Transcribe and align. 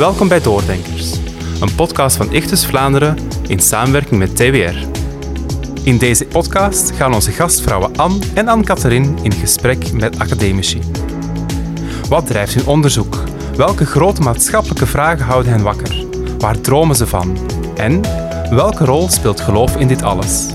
Welkom 0.00 0.28
bij 0.28 0.40
Doordenkers, 0.40 1.12
een 1.60 1.74
podcast 1.74 2.16
van 2.16 2.32
Ichtus 2.32 2.66
Vlaanderen 2.66 3.16
in 3.48 3.58
samenwerking 3.58 4.18
met 4.18 4.36
TWR. 4.36 4.76
In 5.84 5.98
deze 5.98 6.26
podcast 6.26 6.90
gaan 6.90 7.14
onze 7.14 7.30
gastvrouwen 7.30 7.96
Anne 7.96 8.18
en 8.34 8.48
Anne-Catherine 8.48 9.22
in 9.22 9.32
gesprek 9.32 9.92
met 9.92 10.18
academici. 10.18 10.80
Wat 12.08 12.26
drijft 12.26 12.54
hun 12.54 12.66
onderzoek? 12.66 13.22
Welke 13.56 13.86
grote 13.86 14.20
maatschappelijke 14.20 14.86
vragen 14.86 15.24
houden 15.24 15.52
hen 15.52 15.62
wakker? 15.62 16.06
Waar 16.38 16.60
dromen 16.60 16.96
ze 16.96 17.06
van? 17.06 17.38
En 17.76 18.02
welke 18.50 18.84
rol 18.84 19.08
speelt 19.08 19.40
geloof 19.40 19.76
in 19.76 19.88
dit 19.88 20.02
alles? 20.02 20.46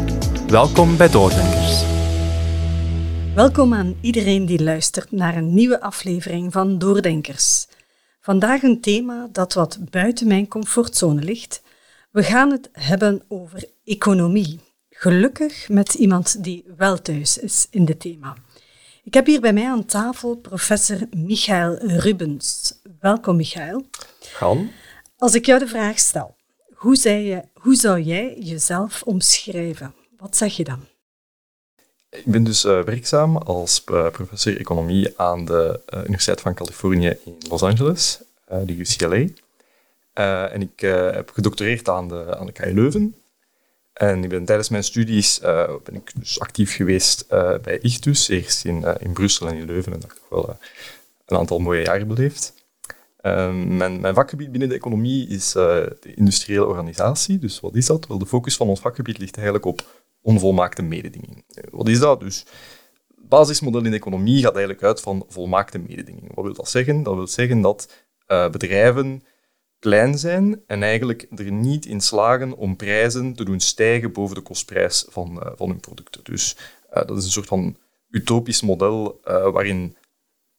Welkom 0.47 0.97
bij 0.97 1.09
Doordenkers. 1.09 1.83
Welkom 3.35 3.73
aan 3.73 3.95
iedereen 4.01 4.45
die 4.45 4.63
luistert 4.63 5.11
naar 5.11 5.35
een 5.37 5.53
nieuwe 5.53 5.81
aflevering 5.81 6.51
van 6.51 6.77
Doordenkers. 6.77 7.64
Vandaag 8.25 8.63
een 8.63 8.81
thema 8.81 9.27
dat 9.31 9.53
wat 9.53 9.77
buiten 9.89 10.27
mijn 10.27 10.47
comfortzone 10.47 11.21
ligt. 11.21 11.61
We 12.11 12.23
gaan 12.23 12.51
het 12.51 12.69
hebben 12.71 13.23
over 13.27 13.69
economie. 13.83 14.59
Gelukkig 14.89 15.69
met 15.69 15.93
iemand 15.93 16.43
die 16.43 16.65
wel 16.77 17.01
thuis 17.01 17.37
is 17.37 17.67
in 17.69 17.85
dit 17.85 17.99
thema. 17.99 18.35
Ik 19.03 19.13
heb 19.13 19.25
hier 19.25 19.41
bij 19.41 19.53
mij 19.53 19.67
aan 19.67 19.85
tafel 19.85 20.35
professor 20.35 20.99
Michael 21.15 21.75
Rubens. 21.77 22.73
Welkom, 22.99 23.35
Michael. 23.35 23.85
Gaan. 24.19 24.71
Als 25.17 25.35
ik 25.35 25.45
jou 25.45 25.59
de 25.59 25.67
vraag 25.67 25.99
stel, 25.99 26.35
hoe, 26.73 26.95
zei 26.95 27.23
je, 27.23 27.43
hoe 27.53 27.75
zou 27.75 28.01
jij 28.01 28.37
jezelf 28.39 29.03
omschrijven? 29.03 29.93
Wat 30.17 30.37
zeg 30.37 30.55
je 30.55 30.63
dan? 30.63 30.94
Ik 32.15 32.25
ben 32.25 32.43
dus 32.43 32.65
uh, 32.65 32.83
werkzaam 32.83 33.37
als 33.37 33.83
uh, 33.91 34.09
professor 34.09 34.59
economie 34.59 35.13
aan 35.19 35.45
de 35.45 35.79
uh, 35.93 35.99
Universiteit 35.99 36.41
van 36.41 36.53
Californië 36.53 37.17
in 37.25 37.35
Los 37.49 37.63
Angeles, 37.63 38.19
de 38.47 38.77
UCLA. 38.77 39.27
en 40.49 40.61
ik 40.61 40.79
heb 40.79 41.29
gedoctoreerd 41.33 41.89
aan 41.89 42.07
de, 42.07 42.37
aan 42.37 42.45
de 42.45 42.51
KU 42.51 42.73
Leuven. 42.73 43.15
En 43.93 44.23
ik 44.23 44.29
ben, 44.29 44.45
tijdens 44.45 44.69
mijn 44.69 44.83
studies 44.83 45.39
ben 45.83 45.95
ik 45.95 46.11
dus 46.15 46.39
actief 46.39 46.75
geweest 46.75 47.27
bij 47.61 47.79
ICTUS, 47.81 48.27
eerst 48.27 48.65
in, 48.65 48.85
in 48.99 49.13
Brussel 49.13 49.47
en 49.47 49.55
in 49.55 49.65
Leuven. 49.65 49.93
En 49.93 49.99
dat 49.99 50.09
heb 50.09 50.19
ik 50.19 50.29
wel 50.29 50.57
een 51.25 51.37
aantal 51.37 51.59
mooie 51.59 51.83
jaren 51.83 52.07
beleefd. 52.07 52.53
mijn, 53.21 53.99
mijn, 53.99 54.13
vakgebied 54.13 54.51
binnen 54.51 54.69
de 54.69 54.75
economie 54.75 55.27
is 55.27 55.51
de 55.51 56.13
industriële 56.15 56.65
organisatie. 56.65 57.39
Dus 57.39 57.59
wat 57.59 57.75
is 57.75 57.85
dat? 57.85 58.07
Wel, 58.07 58.17
de 58.17 58.25
focus 58.25 58.55
van 58.55 58.67
ons 58.67 58.79
vakgebied 58.79 59.17
ligt 59.17 59.35
eigenlijk 59.35 59.65
op 59.65 60.04
onvolmaakte 60.25 60.81
mededinging. 60.81 61.43
Wat 61.71 61.87
is 61.87 61.99
dat? 61.99 62.19
Dus 62.19 62.45
het 63.15 63.29
basismodel 63.29 63.83
in 63.83 63.91
de 63.91 63.97
economie 63.97 64.41
gaat 64.41 64.55
eigenlijk 64.55 64.83
uit 64.83 65.01
van 65.01 65.25
volmaakte 65.27 65.77
mededinging. 65.77 66.35
Wat 66.35 66.45
wil 66.45 66.53
dat 66.53 66.69
zeggen? 66.69 67.03
Dat 67.03 67.15
wil 67.15 67.27
zeggen 67.27 67.61
dat 67.61 68.05
uh, 68.27 68.49
bedrijven 68.49 69.23
klein 69.79 70.17
zijn 70.17 70.61
en 70.67 70.83
eigenlijk 70.83 71.27
er 71.35 71.51
niet 71.51 71.85
in 71.85 72.01
slagen 72.01 72.57
om 72.57 72.75
prijzen 72.75 73.33
te 73.33 73.45
doen 73.45 73.59
stijgen 73.59 74.11
boven 74.11 74.35
de 74.35 74.41
kostprijs 74.41 75.05
van, 75.09 75.39
uh, 75.43 75.51
van 75.55 75.69
hun 75.69 75.79
producten. 75.79 76.23
Dus 76.23 76.57
dat 76.89 77.17
is 77.17 77.25
een 77.25 77.31
soort 77.31 77.47
van 77.47 77.77
utopisch 78.09 78.61
model 78.61 79.19
waarin 79.23 79.97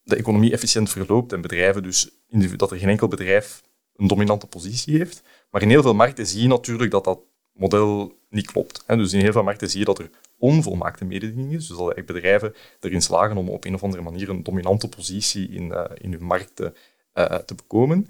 de 0.01 0.15
economie 0.15 0.51
efficiënt 0.51 0.89
verloopt 0.89 1.33
en 1.33 1.41
bedrijven 1.41 1.83
dus 1.83 2.09
dat 2.55 2.71
er 2.71 2.77
geen 2.77 2.89
enkel 2.89 3.07
bedrijf 3.07 3.63
een 3.95 4.07
dominante 4.07 4.47
positie 4.47 4.97
heeft. 4.97 5.23
Maar 5.49 5.61
in 5.61 5.69
heel 5.69 5.81
veel 5.81 5.93
markten 5.93 6.27
zie 6.27 6.41
je 6.41 6.47
natuurlijk 6.47 6.91
dat 6.91 7.03
dat 7.03 7.19
model 7.53 8.16
niet 8.29 8.51
klopt. 8.51 8.83
Dus 8.87 9.13
in 9.13 9.19
heel 9.19 9.31
veel 9.31 9.43
markten 9.43 9.69
zie 9.69 9.79
je 9.79 9.85
dat 9.85 9.99
er 9.99 10.09
onvolmaakte 10.37 11.05
mededinging 11.05 11.53
is. 11.53 11.67
Dus 11.67 11.77
dat 11.77 12.05
bedrijven 12.05 12.55
erin 12.79 13.01
slagen 13.01 13.37
om 13.37 13.49
op 13.49 13.65
een 13.65 13.73
of 13.73 13.83
andere 13.83 14.03
manier 14.03 14.29
een 14.29 14.43
dominante 14.43 14.89
positie 14.89 15.49
in, 15.49 15.63
uh, 15.63 15.83
in 15.93 16.11
hun 16.11 16.23
markten 16.23 16.75
uh, 17.13 17.25
te 17.25 17.55
bekomen. 17.55 18.09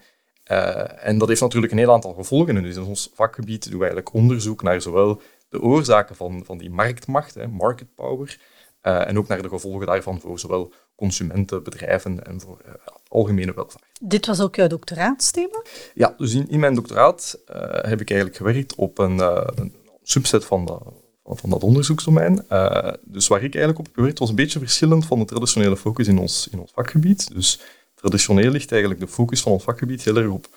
Uh, 0.51 1.07
en 1.07 1.17
dat 1.17 1.27
heeft 1.27 1.41
natuurlijk 1.41 1.71
een 1.71 1.77
heel 1.77 1.93
aantal 1.93 2.13
gevolgen. 2.13 2.57
En 2.57 2.63
dus 2.63 2.75
in 2.75 2.83
ons 2.83 3.11
vakgebied 3.13 3.63
doen 3.63 3.79
we 3.79 3.85
eigenlijk 3.85 4.13
onderzoek 4.13 4.63
naar 4.63 4.81
zowel 4.81 5.21
de 5.49 5.61
oorzaken 5.61 6.15
van, 6.15 6.45
van 6.45 6.57
die 6.57 6.69
marktmacht, 6.69 7.33
hè, 7.33 7.47
market 7.47 7.95
power, 7.95 8.39
en 8.81 9.17
ook 9.17 9.27
naar 9.27 9.41
de 9.41 9.49
gevolgen 9.49 9.87
daarvan 9.87 10.19
voor 10.19 10.39
zowel 10.39 10.73
consumenten, 10.95 11.63
bedrijven 11.63 12.25
en 12.25 12.41
voor 12.41 12.61
algemene 13.07 13.53
welvaart. 13.53 13.85
Dit 14.01 14.25
was 14.25 14.41
ook 14.41 14.55
jouw 14.55 14.67
doctoraatsthema? 14.67 15.63
Ja, 15.93 16.13
dus 16.17 16.33
in, 16.33 16.49
in 16.49 16.59
mijn 16.59 16.75
doctoraat 16.75 17.39
heb 17.81 18.01
ik 18.01 18.09
eigenlijk 18.09 18.35
gewerkt 18.35 18.75
op 18.75 18.97
een, 18.97 19.19
een 19.59 19.75
subset 20.09 20.45
van, 20.45 20.65
de, 20.65 20.77
van 21.23 21.49
dat 21.49 21.63
onderzoeksdomein. 21.63 22.45
Uh, 22.51 22.91
dus 23.01 23.27
waar 23.27 23.43
ik 23.43 23.55
eigenlijk 23.55 23.87
op 23.87 23.95
gewerkt 23.95 24.19
was 24.19 24.29
een 24.29 24.35
beetje 24.35 24.59
verschillend 24.59 25.05
van 25.05 25.19
de 25.19 25.25
traditionele 25.25 25.77
focus 25.77 26.07
in 26.07 26.17
ons, 26.17 26.47
in 26.51 26.59
ons 26.59 26.71
vakgebied. 26.73 27.33
Dus 27.33 27.59
traditioneel 27.95 28.51
ligt 28.51 28.71
eigenlijk 28.71 29.01
de 29.01 29.07
focus 29.07 29.41
van 29.41 29.51
ons 29.51 29.63
vakgebied 29.63 30.03
heel 30.03 30.15
erg 30.15 30.29
op 30.29 30.47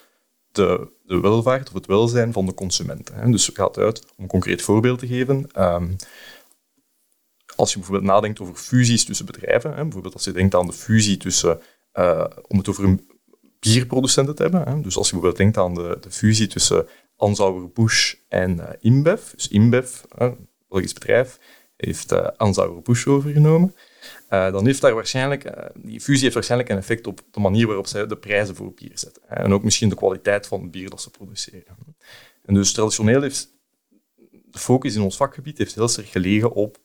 de, 0.52 0.88
de 1.02 1.20
welvaart 1.20 1.68
of 1.68 1.74
het 1.74 1.86
welzijn 1.86 2.32
van 2.32 2.46
de 2.46 2.54
consumenten. 2.54 3.14
Hè. 3.14 3.30
Dus 3.30 3.46
het 3.46 3.56
gaat 3.56 3.78
uit, 3.78 4.04
om 4.16 4.22
een 4.22 4.28
concreet 4.28 4.62
voorbeeld 4.62 4.98
te 4.98 5.06
geven, 5.06 5.46
um, 5.58 5.96
als 7.56 7.72
je 7.72 7.78
bijvoorbeeld 7.78 8.10
nadenkt 8.10 8.40
over 8.40 8.54
fusies 8.54 9.04
tussen 9.04 9.26
bedrijven, 9.26 9.74
hè, 9.74 9.82
bijvoorbeeld 9.82 10.14
als 10.14 10.24
je 10.24 10.32
denkt 10.32 10.54
aan 10.54 10.66
de 10.66 10.72
fusie 10.72 11.16
tussen, 11.16 11.60
uh, 11.94 12.24
om 12.48 12.58
het 12.58 12.68
over 12.68 12.84
een 12.84 13.08
bierproducenten 13.60 14.34
te 14.34 14.42
hebben, 14.42 14.62
hè, 14.68 14.80
dus 14.80 14.96
als 14.96 15.10
je 15.10 15.12
bijvoorbeeld 15.12 15.36
denkt 15.36 15.56
aan 15.56 15.74
de, 15.74 15.98
de 16.00 16.10
fusie 16.10 16.46
tussen 16.46 16.86
Anzauer-Busch 17.20 18.14
en 18.28 18.56
uh, 18.56 18.69
InBev. 18.81 19.31
Dus 19.31 19.48
InBev, 19.48 20.03
een 20.08 20.48
Belgisch 20.69 20.92
bedrijf, 20.92 21.38
heeft 21.76 22.12
uh, 22.12 22.26
Anzauer-Busch 22.36 23.06
overgenomen. 23.06 23.75
dan 24.28 24.66
heeft 24.66 24.81
daar 24.81 24.94
waarschijnlijk, 24.94 25.70
die 25.75 26.00
fusie 26.00 26.22
heeft 26.22 26.34
waarschijnlijk 26.34 26.70
een 26.70 26.78
effect 26.78 27.06
op 27.06 27.20
de 27.30 27.41
manier 27.41 27.66
waarop 27.66 27.86
zij 27.86 28.06
de 28.06 28.16
prijzen 28.16 28.54
voor 28.54 28.72
bier 28.72 28.91
zetten. 28.94 29.22
En 29.28 29.53
ook 29.53 29.62
misschien 29.62 29.88
de 29.88 29.94
kwaliteit 29.94 30.47
van 30.47 30.62
het 30.62 30.70
bier 30.70 30.91
dat 30.91 31.03
ze 31.03 31.10
produceren. 31.10 31.76
En 32.44 32.54
dus 32.54 32.72
traditioneel 32.72 33.22
heeft 33.22 33.48
de 34.50 34.59
focus 34.59 34.94
in 34.94 35.03
ons 35.03 35.16
vakgebied 35.16 35.59
heeft 35.59 35.75
heel 35.75 35.88
sterk 35.88 36.06
gelegen 36.06 36.53
op 36.53 36.78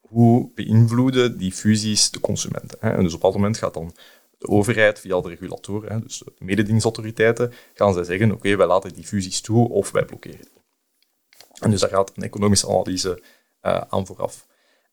hoe 0.00 0.50
beïnvloeden 0.54 1.38
die 1.38 1.52
fusies 1.52 2.10
de 2.10 2.20
consumenten. 2.20 2.80
En 2.80 3.02
dus 3.02 3.14
op 3.14 3.20
dat 3.20 3.32
moment 3.32 3.58
gaat 3.58 3.74
dan 3.74 3.94
de 4.38 4.48
overheid, 4.48 5.00
via 5.00 5.20
de 5.20 5.28
regulatoren, 5.28 6.00
dus 6.00 6.18
de 6.18 6.32
mededingingsautoriteiten, 6.38 7.52
gaan 7.74 7.92
zij 7.92 8.04
zeggen, 8.04 8.32
oké, 8.32 8.56
wij 8.56 8.66
laten 8.66 8.92
die 8.92 9.04
fusies 9.04 9.40
toe 9.40 9.68
of 9.68 9.90
wij 9.90 10.04
blokkeren 10.04 10.38
die. 10.38 10.62
En 11.60 11.70
dus 11.70 11.80
daar 11.80 11.90
gaat 11.90 12.12
een 12.14 12.22
economische 12.22 12.68
analyse 12.68 13.22
uh, 13.62 13.80
aan 13.88 14.06
vooraf. 14.06 14.46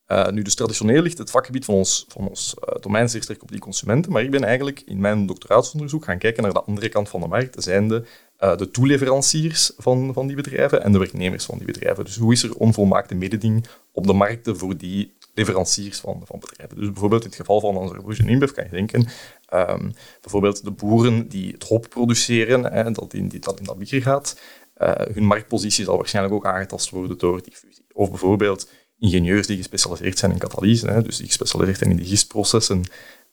Uh, 0.08 0.28
nu, 0.28 0.42
dus 0.42 0.56
traditioneel 0.56 1.02
ligt 1.02 1.18
het 1.18 1.32
vakgebied 1.32 1.66
van 1.66 1.76
ons, 1.76 2.06
van 2.08 2.28
ons 2.28 2.56
uh, 2.60 2.76
domein 2.82 3.10
zeer 3.10 3.24
sterk 3.24 3.42
op 3.42 3.52
die 3.52 3.60
consumenten, 3.60 4.12
maar 4.12 4.24
ik 4.24 4.32
ben 4.32 4.44
eigenlijk 4.44 4.82
in 4.86 5.00
mijn 5.00 5.26
doctoraatsonderzoek 5.26 6.04
gaan 6.04 6.18
kijken 6.18 6.44
naar 6.44 6.54
de 6.54 6.64
andere 6.64 6.90
kant 6.90 7.10
van 7.10 7.22
de 7.22 7.28
markt, 7.28 7.54
dat 7.54 7.64
zijn 7.64 7.88
de, 7.88 8.04
de 8.38 8.70
toeleveranciers 8.72 9.72
van, 9.78 10.14
van 10.14 10.28
die 10.28 10.36
bedrijven 10.36 10.84
en 10.84 10.92
de 10.92 10.98
werknemers 10.98 11.46
van 11.46 11.58
die 11.58 11.68
bedrijven. 11.68 12.06
Dus 12.06 12.16
hoe 12.16 12.34
is 12.34 12.44
er 12.44 12.56
onvolmaakte 12.56 13.16
mededing 13.16 13.68
op 13.92 14.08
de 14.08 14.14
markten 14.14 14.58
voor 14.58 14.78
die 14.78 15.14
leveranciers 15.34 16.00
van, 16.00 16.22
van 16.26 16.40
bedrijven. 16.40 16.78
Dus 16.78 16.88
bijvoorbeeld 16.88 17.24
in 17.24 17.28
het 17.28 17.38
geval 17.38 17.60
van 17.60 17.78
onze 17.78 18.24
en 18.24 18.30
InBev 18.30 18.52
kan 18.52 18.64
je 18.64 18.70
denken, 18.70 19.08
um, 19.54 19.94
bijvoorbeeld 20.22 20.64
de 20.64 20.72
boeren 20.72 21.28
die 21.28 21.52
het 21.52 21.64
hop 21.64 21.90
produceren, 21.90 22.94
dat, 22.94 23.14
in, 23.14 23.28
die, 23.28 23.40
dat 23.40 23.60
in 23.60 23.66
dat 23.66 23.78
bier 23.78 24.02
gaat, 24.02 24.40
uh, 24.78 24.92
hun 25.14 25.26
marktpositie 25.26 25.86
zal 25.86 25.98
waarschijnlijk 25.98 26.36
ook 26.36 26.46
aangetast 26.46 26.90
worden 26.90 27.18
door 27.18 27.44
die 27.44 27.56
fusie. 27.56 27.86
Of 27.94 28.10
bijvoorbeeld 28.10 28.70
ingenieurs 29.00 29.48
die 29.48 29.58
gespecialiseerd 29.58 30.18
zijn 30.18 30.32
in 30.32 30.38
katalyse, 30.38 30.88
hè, 30.88 31.02
dus 31.02 31.18
die 31.18 31.28
gespecialiseerd 31.28 31.78
zijn 31.78 31.90
in 31.90 31.98
de 31.98 32.06
gistprocessen 32.06 32.84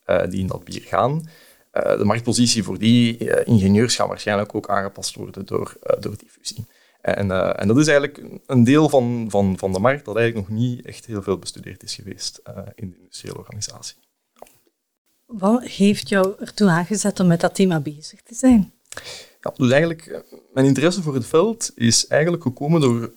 uh, 0.07 0.23
die 0.29 0.41
in 0.41 0.47
dat 0.47 0.65
bier 0.65 0.83
gaan. 0.83 1.29
Uh, 1.73 1.99
de 1.99 2.05
marktpositie 2.05 2.63
voor 2.63 2.79
die 2.79 3.45
ingenieurs 3.45 3.95
gaan 3.95 4.09
waarschijnlijk 4.09 4.55
ook 4.55 4.69
aangepast 4.69 5.15
worden 5.15 5.47
door, 5.47 5.77
door 6.01 6.17
die 6.17 6.29
fusie. 6.29 6.67
En, 7.03 7.27
uh, 7.27 7.61
en, 7.61 7.69
dat 7.69 7.77
is 7.77 7.87
eigenlijk 7.87 8.41
een 8.47 8.65
deel 8.65 8.89
van, 8.89 9.27
van, 9.29 9.59
van 9.59 9.73
de 9.73 9.79
markt 9.79 10.05
dat 10.05 10.17
eigenlijk 10.17 10.49
nog 10.49 10.59
niet 10.59 10.87
echt 10.87 11.07
heel 11.07 11.23
veel 11.23 11.39
bestudeerd 11.39 11.83
is 11.83 11.95
geweest 11.95 12.41
uh, 12.49 12.57
in 12.75 12.91
de 12.91 12.97
industriële 12.97 13.39
organisatie. 13.39 13.97
Wat 15.27 15.65
heeft 15.65 16.09
jou 16.09 16.35
ertoe 16.39 16.69
aangezet 16.69 17.21
om 17.21 17.27
met 17.27 17.41
dat 17.41 17.55
thema 17.55 17.81
bezig 17.81 18.23
te 18.23 18.35
zijn? 18.35 18.73
Ja, 19.41 19.53
dus 19.57 19.71
eigenlijk, 19.71 20.07
eh, 20.07 20.21
mijn 20.53 20.67
interesse 20.67 21.03
voor 21.03 21.15
het 21.15 21.27
veld 21.27 21.71
is 21.75 22.07
eigenlijk 22.07 22.43
gekomen 22.43 22.81
door 22.81 23.13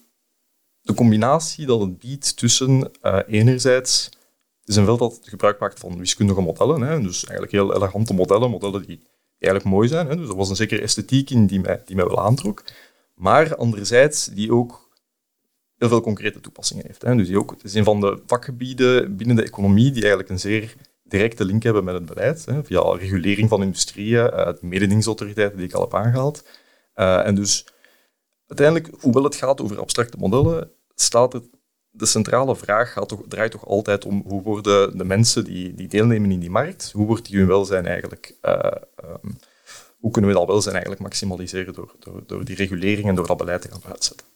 de 0.81 0.93
combinatie 0.93 1.65
dat 1.65 1.79
het 1.79 1.99
biedt 1.99 2.37
tussen 2.37 2.91
uh, 3.03 3.19
enerzijds, 3.27 4.05
het 4.59 4.69
is 4.69 4.75
een 4.75 4.85
veld 4.85 4.99
dat 4.99 5.19
gebruik 5.21 5.59
maakt 5.59 5.79
van 5.79 5.97
wiskundige 5.97 6.41
modellen, 6.41 6.81
hè, 6.81 7.01
dus 7.01 7.23
eigenlijk 7.23 7.51
heel 7.51 7.75
elegante 7.75 8.13
modellen, 8.13 8.49
modellen 8.49 8.85
die 8.85 9.01
eigenlijk 9.39 9.75
mooi 9.75 9.87
zijn. 9.87 10.07
Hè, 10.07 10.15
dus 10.15 10.29
er 10.29 10.35
was 10.35 10.49
een 10.49 10.55
zekere 10.55 10.81
esthetiek 10.81 11.29
in 11.29 11.45
die 11.45 11.59
mij, 11.59 11.81
die 11.85 11.95
mij 11.95 12.05
wel 12.05 12.21
aantrok 12.21 12.63
maar 13.23 13.55
anderzijds 13.55 14.25
die 14.25 14.53
ook 14.53 14.91
heel 15.77 15.87
veel 15.87 16.01
concrete 16.01 16.39
toepassingen 16.39 16.85
heeft. 16.87 17.01
Hè. 17.01 17.15
Dus 17.15 17.27
die 17.27 17.37
ook, 17.37 17.51
het 17.51 17.63
is 17.63 17.73
een 17.73 17.83
van 17.83 17.99
de 17.99 18.21
vakgebieden 18.25 19.15
binnen 19.15 19.35
de 19.35 19.43
economie 19.43 19.91
die 19.91 20.01
eigenlijk 20.01 20.29
een 20.29 20.39
zeer 20.39 20.75
directe 21.03 21.45
link 21.45 21.63
hebben 21.63 21.83
met 21.83 21.93
het 21.93 22.05
beleid, 22.05 22.45
hè, 22.45 22.63
via 22.63 22.81
regulering 22.95 23.49
van 23.49 23.61
industrieën, 23.61 24.25
uh, 24.25 24.45
de 24.45 24.57
mededingingsautoriteiten 24.61 25.57
die 25.57 25.67
ik 25.67 25.73
al 25.73 25.81
heb 25.81 25.95
aangehaald. 25.95 26.47
Uh, 26.95 27.25
en 27.25 27.35
dus 27.35 27.67
uiteindelijk, 28.47 29.01
hoewel 29.01 29.23
het 29.23 29.35
gaat 29.35 29.61
over 29.61 29.79
abstracte 29.79 30.17
modellen, 30.17 30.71
staat 30.95 31.33
het, 31.33 31.45
de 31.89 32.05
centrale 32.05 32.55
vraag 32.55 32.93
gaat 32.93 33.07
toch, 33.07 33.21
draait 33.27 33.51
toch 33.51 33.65
altijd 33.65 34.05
om 34.05 34.23
hoe 34.27 34.41
worden 34.41 34.97
de 34.97 35.05
mensen 35.05 35.43
die, 35.43 35.73
die 35.73 35.87
deelnemen 35.87 36.31
in 36.31 36.39
die 36.39 36.49
markt, 36.49 36.91
hoe 36.91 37.05
wordt 37.05 37.25
die 37.25 37.37
hun 37.37 37.47
welzijn 37.47 37.85
eigenlijk 37.85 38.35
uh, 38.41 38.71
um, 39.03 39.37
hoe 40.03 40.11
kunnen 40.11 40.31
we 40.31 40.37
dat 40.37 40.47
welzijn 40.47 40.73
eigenlijk 40.73 41.03
maximaliseren 41.03 41.73
door, 41.73 41.95
door, 41.99 42.23
door 42.27 42.45
die 42.45 42.55
regulering 42.55 43.07
en 43.07 43.15
door 43.15 43.27
dat 43.27 43.37
beleid 43.37 43.61
te 43.61 43.69
gaan 43.71 43.81
uitzetten. 43.91 44.27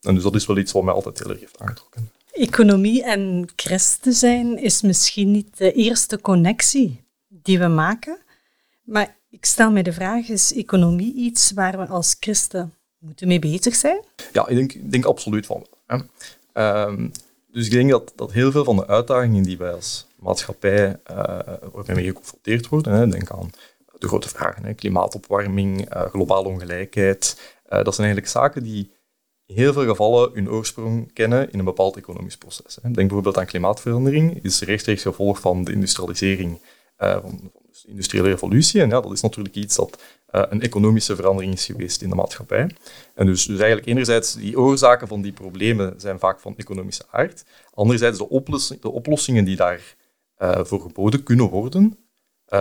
En 0.00 0.14
dus 0.14 0.22
dat 0.22 0.34
is 0.34 0.46
wel 0.46 0.58
iets 0.58 0.72
wat 0.72 0.82
mij 0.82 0.94
altijd 0.94 1.18
heel 1.18 1.30
erg 1.30 1.40
heeft 1.40 1.60
aangetrokken. 1.60 2.10
Economie 2.32 3.04
en 3.04 3.48
christen 3.56 4.12
zijn 4.12 4.58
is 4.58 4.82
misschien 4.82 5.30
niet 5.30 5.58
de 5.58 5.72
eerste 5.72 6.20
connectie 6.20 7.04
die 7.28 7.58
we 7.58 7.66
maken, 7.66 8.18
maar 8.82 9.16
ik 9.30 9.44
stel 9.44 9.70
mij 9.70 9.82
de 9.82 9.92
vraag, 9.92 10.28
is 10.28 10.54
economie 10.54 11.14
iets 11.14 11.52
waar 11.52 11.78
we 11.78 11.86
als 11.86 12.16
christen 12.20 12.74
moeten 12.98 13.28
mee 13.28 13.38
bezig 13.38 13.74
zijn? 13.74 14.02
Ja, 14.32 14.48
ik 14.48 14.56
denk, 14.56 14.72
ik 14.72 14.92
denk 14.92 15.04
absoluut 15.04 15.46
van 15.46 15.66
wel. 15.86 16.02
Um, 16.86 17.12
dus 17.52 17.66
ik 17.66 17.72
denk 17.72 17.90
dat, 17.90 18.12
dat 18.16 18.32
heel 18.32 18.50
veel 18.50 18.64
van 18.64 18.76
de 18.76 18.86
uitdagingen 18.86 19.42
die 19.42 19.58
wij 19.58 19.72
als 19.72 20.06
maatschappij 20.16 21.00
uh, 21.10 21.38
mee 21.86 22.04
geconfronteerd 22.04 22.68
worden, 22.68 22.92
hè, 22.92 23.08
denk 23.08 23.30
aan 23.30 23.50
de 24.04 24.10
grote 24.10 24.28
vragen, 24.28 24.64
hè, 24.64 24.74
klimaatopwarming, 24.74 25.94
uh, 25.94 26.02
globale 26.02 26.48
ongelijkheid, 26.48 27.40
uh, 27.68 27.84
dat 27.84 27.94
zijn 27.94 28.06
eigenlijk 28.06 28.28
zaken 28.28 28.62
die 28.62 28.92
in 29.46 29.56
heel 29.56 29.72
veel 29.72 29.86
gevallen 29.86 30.30
hun 30.32 30.50
oorsprong 30.50 31.12
kennen 31.12 31.52
in 31.52 31.58
een 31.58 31.64
bepaald 31.64 31.96
economisch 31.96 32.36
proces. 32.36 32.74
Hè. 32.74 32.82
Denk 32.82 32.94
bijvoorbeeld 32.94 33.38
aan 33.38 33.46
klimaatverandering, 33.46 34.44
is 34.44 34.60
rechtstreeks 34.60 35.02
gevolg 35.02 35.40
van 35.40 35.64
de 35.64 35.72
industrialisering, 35.72 36.60
van, 36.96 37.20
van 37.20 37.50
de 37.82 37.88
industriële 37.88 38.28
revolutie. 38.28 38.80
En 38.80 38.88
ja, 38.88 39.00
dat 39.00 39.12
is 39.12 39.20
natuurlijk 39.20 39.54
iets 39.54 39.76
dat 39.76 40.02
een 40.26 40.60
economische 40.60 41.16
verandering 41.16 41.52
is 41.52 41.64
geweest 41.64 42.02
in 42.02 42.08
de 42.08 42.14
maatschappij. 42.14 42.70
En 43.14 43.26
dus, 43.26 43.46
dus 43.46 43.58
eigenlijk 43.58 43.88
enerzijds, 43.88 44.34
die 44.34 44.58
oorzaken 44.58 45.08
van 45.08 45.22
die 45.22 45.32
problemen 45.32 45.94
zijn 46.00 46.18
vaak 46.18 46.40
van 46.40 46.56
economische 46.56 47.04
aard. 47.10 47.44
Anderzijds, 47.74 48.18
de, 48.18 48.78
de 48.80 48.90
oplossingen 48.90 49.44
die 49.44 49.56
daarvoor 49.56 50.66
voor 50.66 50.80
geboden 50.80 51.22
kunnen 51.22 51.48
worden, 51.48 51.98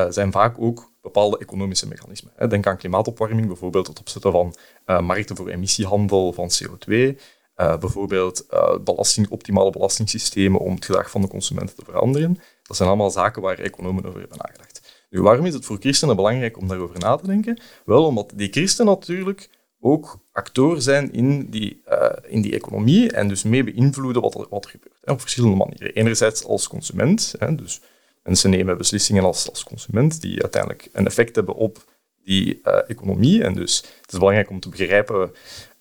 zijn 0.09 0.31
vaak 0.31 0.55
ook 0.59 0.92
bepaalde 1.03 1.38
economische 1.38 1.88
mechanismen. 1.88 2.50
Denk 2.50 2.67
aan 2.67 2.77
klimaatopwarming, 2.77 3.47
bijvoorbeeld 3.47 3.88
het 3.88 4.00
opzetten 4.00 4.31
van 4.31 4.55
markten 4.85 5.35
voor 5.35 5.50
emissiehandel 5.50 6.33
van 6.33 6.50
CO2, 6.50 7.17
bijvoorbeeld 7.55 8.45
belasting, 8.83 9.29
optimale 9.29 9.69
belastingssystemen 9.69 10.59
om 10.59 10.75
het 10.75 10.85
gedrag 10.85 11.09
van 11.09 11.21
de 11.21 11.27
consumenten 11.27 11.75
te 11.75 11.85
veranderen. 11.85 12.39
Dat 12.63 12.77
zijn 12.77 12.89
allemaal 12.89 13.11
zaken 13.11 13.41
waar 13.41 13.59
economen 13.59 14.05
over 14.05 14.19
hebben 14.19 14.38
nagedacht. 14.38 15.05
Nu, 15.09 15.21
waarom 15.21 15.45
is 15.45 15.53
het 15.53 15.65
voor 15.65 15.77
christenen 15.79 16.15
belangrijk 16.15 16.57
om 16.57 16.67
daarover 16.67 17.00
na 17.00 17.15
te 17.15 17.27
denken? 17.27 17.59
Wel, 17.85 18.05
omdat 18.05 18.31
die 18.35 18.51
christenen 18.51 18.94
natuurlijk 18.94 19.50
ook 19.79 20.17
acteur 20.31 20.81
zijn 20.81 21.13
in 21.13 21.50
die, 21.50 21.83
in 22.27 22.41
die 22.41 22.53
economie 22.53 23.11
en 23.11 23.27
dus 23.27 23.44
mee 23.44 23.63
beïnvloeden 23.63 24.21
wat 24.21 24.35
er, 24.35 24.45
wat 24.50 24.65
gebeurt. 24.65 25.00
Hè, 25.01 25.11
op 25.11 25.21
verschillende 25.21 25.57
manieren. 25.57 25.94
Enerzijds 25.94 26.45
als 26.45 26.67
consument, 26.67 27.35
hè, 27.39 27.55
dus 27.55 27.81
mensen 28.23 28.49
nemen 28.49 28.77
beslissingen 28.77 29.23
als, 29.23 29.49
als 29.49 29.63
consument 29.63 30.21
die 30.21 30.41
uiteindelijk 30.41 30.89
een 30.91 31.05
effect 31.05 31.35
hebben 31.35 31.55
op 31.55 31.83
die 32.23 32.59
uh, 32.63 32.89
economie. 32.89 33.43
En 33.43 33.53
dus 33.53 33.77
het 34.01 34.11
is 34.11 34.17
belangrijk 34.17 34.49
om 34.49 34.59
te 34.59 34.69
begrijpen 34.69 35.31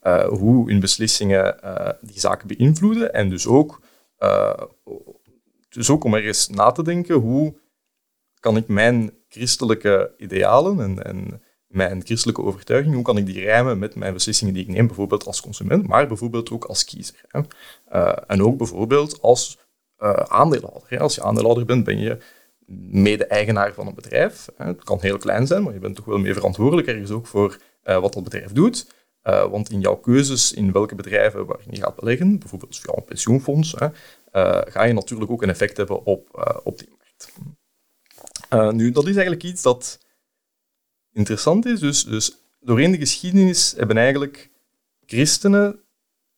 uh, 0.03 0.29
hoe 0.29 0.71
hun 0.71 0.81
beslissingen 0.81 1.57
die 2.01 2.21
zaken 2.21 2.49
beïnvloeden. 2.49 3.13
En 3.13 3.29
dus 3.29 3.47
ook, 3.47 3.81
dus 5.69 5.91
ook 5.91 6.05
om 6.05 6.15
ergens 6.15 6.49
na 6.49 6.71
te 6.71 6.83
denken 6.83 7.15
hoe 7.15 7.61
kan 8.41 8.57
ik 8.57 8.69
mijn 8.69 9.13
christelijke 9.29 10.15
idealen 10.19 10.81
en, 10.81 11.05
en 11.05 11.43
mijn 11.67 12.05
christelijke 12.05 12.43
overtuiging, 12.43 12.95
hoe 12.95 13.05
kan 13.05 13.17
ik 13.17 13.27
die 13.27 13.41
rijmen 13.41 13.79
met 13.79 13.95
mijn 13.95 14.13
beslissingen 14.13 14.55
die 14.55 14.63
ik 14.63 14.69
neem, 14.69 14.87
bijvoorbeeld 14.87 15.27
als 15.27 15.41
consument, 15.41 15.87
maar 15.87 16.07
bijvoorbeeld 16.07 16.51
ook 16.51 16.65
als 16.65 16.85
kiezer. 16.85 17.25
Hè. 17.29 17.41
En 18.27 18.43
ook 18.43 18.57
bijvoorbeeld 18.57 19.21
als 19.21 19.59
uh, 20.03 20.13
aandeelhouder. 20.13 20.99
Als 20.99 21.15
je 21.15 21.23
aandeelhouder 21.23 21.65
bent, 21.65 21.85
ben 21.85 21.99
je 21.99 22.19
mede-eigenaar 22.91 23.75
van 23.75 23.87
een 23.87 23.95
bedrijf. 23.95 24.49
Het 24.57 24.85
kan 24.85 24.99
heel 25.01 25.19
klein 25.19 25.47
zijn, 25.47 25.63
maar 25.63 25.73
je 25.73 25.79
bent 25.79 25.97
toch 25.97 26.05
wel 26.05 26.19
meer 26.19 26.35
verantwoordelijk 26.35 26.89
ergens 26.89 27.11
ook 27.11 27.27
voor 27.27 27.59
uh, 27.85 27.99
wat 27.99 28.13
dat 28.13 28.25
bedrijf 28.25 28.53
doet. 28.53 28.87
want 29.23 29.71
in 29.71 29.81
jouw 29.81 29.97
keuzes 29.97 30.53
in 30.53 30.73
welke 30.73 30.95
bedrijven 30.95 31.47
waarin 31.47 31.71
je 31.71 31.83
gaat 31.83 31.97
beleggen, 31.97 32.39
bijvoorbeeld 32.39 32.79
via 32.79 32.97
een 32.97 33.05
pensioenfonds, 33.05 33.75
hè, 33.79 33.89
ga 34.71 34.85
je 34.85 34.93
natuurlijk 34.93 35.31
ook 35.31 35.43
een 35.43 35.51
effect 35.51 35.77
hebben 35.77 36.05
op, 36.05 36.53
op 36.65 36.79
die 36.79 36.89
markt. 36.99 37.33
Nu, 38.77 38.91
dat 38.91 39.07
is 39.07 39.15
eigenlijk 39.15 39.45
iets 39.45 39.63
dat 39.63 39.99
interessant 41.13 41.67
is. 41.67 41.81
Dus, 41.81 42.05
dus 42.05 42.37
doorheen 42.61 42.91
de 42.91 42.99
geschiedenis 42.99 43.75
hebben 43.77 43.97
eigenlijk 43.97 44.51
christenen 45.07 45.81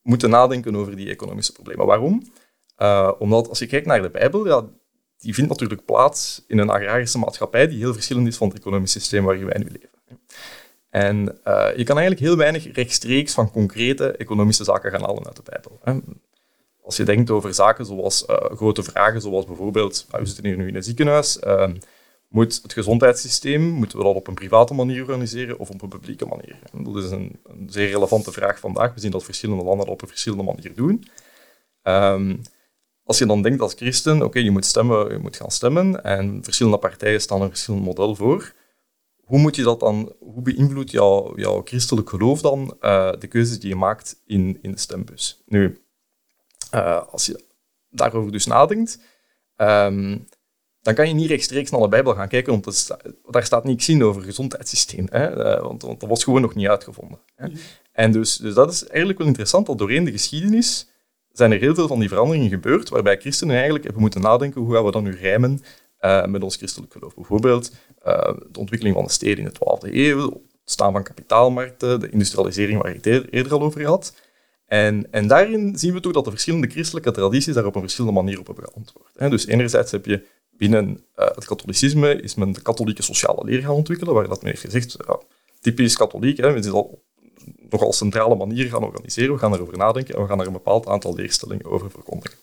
moeten 0.02 0.30
nadenken 0.30 0.76
over 0.76 0.96
die 0.96 1.10
economische 1.10 1.52
problemen. 1.52 1.86
Waarom? 1.86 2.22
Uh, 2.78 3.12
omdat 3.18 3.48
als 3.48 3.58
je 3.58 3.66
kijkt 3.66 3.86
naar 3.86 4.02
de 4.02 4.10
Bijbel, 4.10 4.46
ja, 4.46 4.64
die 5.18 5.34
vindt 5.34 5.50
natuurlijk 5.50 5.84
plaats 5.84 6.44
in 6.46 6.58
een 6.58 6.70
agrarische 6.70 7.18
maatschappij 7.18 7.68
die 7.68 7.78
heel 7.78 7.92
verschillend 7.92 8.26
is 8.26 8.36
van 8.36 8.48
het 8.48 8.56
economisch 8.56 8.92
systeem 8.92 9.24
waarin 9.24 9.46
wij 9.46 9.58
nu 9.58 9.64
leven. 9.64 9.88
En 10.90 11.38
uh, 11.44 11.68
je 11.76 11.84
kan 11.84 11.98
eigenlijk 11.98 12.26
heel 12.26 12.36
weinig 12.36 12.72
rechtstreeks 12.72 13.32
van 13.32 13.50
concrete 13.50 14.10
economische 14.16 14.64
zaken 14.64 14.90
gaan 14.90 15.02
halen 15.02 15.26
uit 15.26 15.36
de 15.36 15.42
Bijbel. 15.44 15.78
Hè. 15.82 15.98
Als 16.82 16.96
je 16.96 17.04
denkt 17.04 17.30
over 17.30 17.54
zaken 17.54 17.86
zoals 17.86 18.26
uh, 18.30 18.36
grote 18.36 18.82
vragen, 18.82 19.20
zoals 19.20 19.44
bijvoorbeeld, 19.44 20.06
nou, 20.10 20.22
we 20.22 20.28
zitten 20.28 20.46
hier 20.46 20.56
nu 20.56 20.68
in 20.68 20.76
een 20.76 20.82
ziekenhuis, 20.82 21.38
moet 22.28 22.60
het 22.62 22.72
gezondheidssysteem, 22.72 23.62
moeten 23.62 23.98
we 23.98 24.04
dat 24.04 24.14
op 24.14 24.26
een 24.26 24.34
private 24.34 24.74
manier 24.74 25.00
organiseren 25.00 25.58
of 25.58 25.70
op 25.70 25.82
een 25.82 25.88
publieke 25.88 26.26
manier? 26.26 26.58
Dat 26.72 27.04
is 27.04 27.10
een, 27.10 27.40
een 27.44 27.66
zeer 27.70 27.90
relevante 27.90 28.32
vraag 28.32 28.58
vandaag. 28.58 28.94
We 28.94 29.00
zien 29.00 29.10
dat 29.10 29.24
verschillende 29.24 29.64
landen 29.64 29.86
dat 29.86 29.94
op 29.94 30.02
een 30.02 30.08
verschillende 30.08 30.44
manier 30.44 30.74
doen. 30.74 31.04
Um, 31.82 32.40
als 33.04 33.18
je 33.18 33.26
dan 33.26 33.42
denkt 33.42 33.60
als 33.60 33.74
christen, 33.74 34.22
oké, 34.22 34.38
je 34.38 34.50
moet 34.50 34.64
stemmen, 34.64 35.12
je 35.12 35.18
moet 35.18 35.36
gaan 35.36 35.50
stemmen 35.50 36.04
en 36.04 36.44
verschillende 36.44 36.78
partijen 36.78 37.20
staan 37.20 37.42
een 37.42 37.48
verschillend 37.48 37.84
model 37.84 38.14
voor. 38.14 38.52
Hoe 39.24 39.38
moet 39.38 39.56
je 39.56 39.62
dat 39.62 39.80
dan, 39.80 40.12
hoe 40.18 40.42
beïnvloedt 40.42 40.90
jouw, 40.90 41.36
jouw 41.36 41.62
christelijk 41.64 42.08
geloof 42.08 42.40
dan 42.40 42.76
uh, 42.80 43.12
de 43.18 43.26
keuzes 43.26 43.60
die 43.60 43.68
je 43.68 43.76
maakt 43.76 44.20
in, 44.26 44.58
in 44.62 44.70
de 44.70 44.78
stembus? 44.78 45.42
Nu, 45.46 45.78
uh, 46.74 47.02
als 47.10 47.26
je 47.26 47.44
daarover 47.90 48.32
dus 48.32 48.46
nadenkt, 48.46 48.98
um, 49.56 50.26
dan 50.84 50.94
kan 50.94 51.08
je 51.08 51.14
niet 51.14 51.28
rechtstreeks 51.28 51.70
naar 51.70 51.80
de 51.80 51.88
Bijbel 51.88 52.14
gaan 52.14 52.28
kijken, 52.28 52.52
want 52.52 52.94
daar 53.30 53.44
staat 53.44 53.64
niks 53.64 53.88
in 53.88 54.04
over 54.04 54.20
het 54.20 54.28
gezondheidssysteem. 54.28 55.06
Hè? 55.10 55.42
Eh, 55.42 55.62
want, 55.62 55.82
want, 55.82 56.00
dat 56.00 56.08
was 56.08 56.24
gewoon 56.24 56.40
nog 56.40 56.54
niet 56.54 56.68
uitgevonden. 56.68 57.18
Hè? 57.34 57.48
En 57.92 58.12
dus, 58.12 58.36
dus 58.36 58.54
dat 58.54 58.72
is 58.72 58.86
eigenlijk 58.86 59.18
wel 59.18 59.26
interessant, 59.26 59.66
dat 59.66 59.78
doorheen 59.78 60.04
de 60.04 60.10
geschiedenis 60.10 60.88
zijn 61.36 61.52
er 61.52 61.60
heel 61.60 61.74
veel 61.74 61.88
van 61.88 61.98
die 61.98 62.08
veranderingen 62.08 62.48
gebeurd, 62.48 62.88
waarbij 62.88 63.16
christenen 63.20 63.54
eigenlijk 63.54 63.84
hebben 63.84 64.02
moeten 64.02 64.20
nadenken 64.20 64.60
hoe 64.60 64.74
gaan 64.74 64.84
we 64.84 64.90
dan 64.90 65.02
nu 65.02 65.16
rijmen 65.16 65.60
uh, 66.00 66.24
met 66.24 66.42
ons 66.42 66.56
christelijk 66.56 66.92
geloof. 66.92 67.14
Bijvoorbeeld 67.14 67.72
uh, 68.06 68.32
de 68.50 68.58
ontwikkeling 68.58 68.96
van 68.96 69.04
de 69.04 69.10
steden 69.10 69.44
in 69.44 69.50
de 69.52 69.88
12e 69.88 69.94
eeuw, 69.94 70.20
het 70.20 70.70
staan 70.72 70.92
van 70.92 71.02
kapitaalmarkten, 71.02 72.00
de 72.00 72.10
industrialisering 72.10 72.82
waar 72.82 72.94
ik 72.94 73.04
het 73.04 73.32
eerder 73.32 73.52
al 73.52 73.62
over 73.62 73.86
had. 73.86 74.14
En, 74.66 75.06
en 75.10 75.26
daarin 75.26 75.78
zien 75.78 75.92
we 75.92 76.00
toch 76.00 76.12
dat 76.12 76.24
de 76.24 76.30
verschillende 76.30 76.70
christelijke 76.70 77.10
tradities 77.10 77.54
daar 77.54 77.66
op 77.66 77.74
een 77.74 77.80
verschillende 77.80 78.20
manier 78.20 78.38
op 78.38 78.46
hebben 78.46 78.64
geantwoord. 78.64 79.30
Dus 79.30 79.46
enerzijds 79.46 79.90
heb 79.90 80.06
je 80.06 80.26
binnen 80.50 80.88
uh, 81.16 81.26
het 81.34 81.44
katholicisme 81.44 82.20
is 82.22 82.34
men 82.34 82.52
de 82.52 82.62
katholieke 82.62 83.02
sociale 83.02 83.44
leer 83.44 83.60
gaan 83.60 83.70
ontwikkelen, 83.70 84.14
waar 84.14 84.28
dat 84.28 84.42
men 84.42 84.50
heeft 84.50 84.64
gezegd, 84.64 84.96
typisch 85.60 85.96
katholiek, 85.96 86.36
hè, 86.36 86.62
zijn 86.62 86.74
al 86.74 87.02
nogal 87.70 87.92
centrale 87.92 88.34
manier 88.34 88.68
gaan 88.68 88.84
organiseren, 88.84 89.32
we 89.32 89.38
gaan 89.38 89.54
erover 89.54 89.76
nadenken 89.76 90.14
en 90.14 90.22
we 90.22 90.28
gaan 90.28 90.40
er 90.40 90.46
een 90.46 90.52
bepaald 90.52 90.86
aantal 90.86 91.14
leerstellingen 91.14 91.64
over 91.64 91.90
verkondigen. 91.90 92.38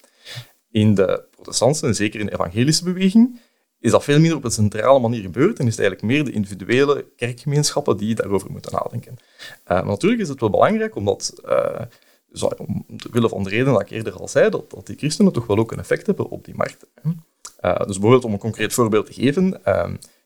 In 0.71 0.95
de 0.95 1.23
protestantse 1.31 1.87
en 1.87 1.95
zeker 1.95 2.19
in 2.19 2.25
de 2.25 2.33
evangelische 2.33 2.83
beweging 2.83 3.39
is 3.79 3.91
dat 3.91 4.03
veel 4.03 4.19
minder 4.19 4.37
op 4.37 4.43
een 4.43 4.51
centrale 4.51 4.99
manier 4.99 5.21
gebeurd 5.21 5.59
en 5.59 5.67
is 5.67 5.77
het 5.77 5.85
eigenlijk 5.85 6.13
meer 6.13 6.23
de 6.23 6.31
individuele 6.31 7.05
kerkgemeenschappen 7.15 7.97
die 7.97 8.15
daarover 8.15 8.51
moeten 8.51 8.71
nadenken. 8.71 9.15
Maar 9.67 9.85
natuurlijk 9.85 10.21
is 10.21 10.29
het 10.29 10.39
wel 10.39 10.49
belangrijk, 10.49 10.95
omdat 10.95 11.41
uh, 11.45 11.81
dus 12.29 12.43
omwille 12.43 13.29
van 13.29 13.43
de 13.43 13.49
reden 13.49 13.73
dat 13.73 13.81
ik 13.81 13.89
eerder 13.89 14.13
al 14.13 14.27
zei, 14.27 14.49
dat, 14.49 14.81
die 14.83 14.97
christenen 14.97 15.31
toch 15.31 15.47
wel 15.47 15.57
ook 15.57 15.71
een 15.71 15.79
effect 15.79 16.05
hebben 16.05 16.29
op 16.29 16.45
die 16.45 16.55
markten. 16.55 16.87
Uh, 17.03 17.77
dus 17.77 17.85
bijvoorbeeld 17.85 18.25
om 18.25 18.33
een 18.33 18.39
concreet 18.39 18.73
voorbeeld 18.73 19.05
te 19.05 19.13
geven, 19.13 19.61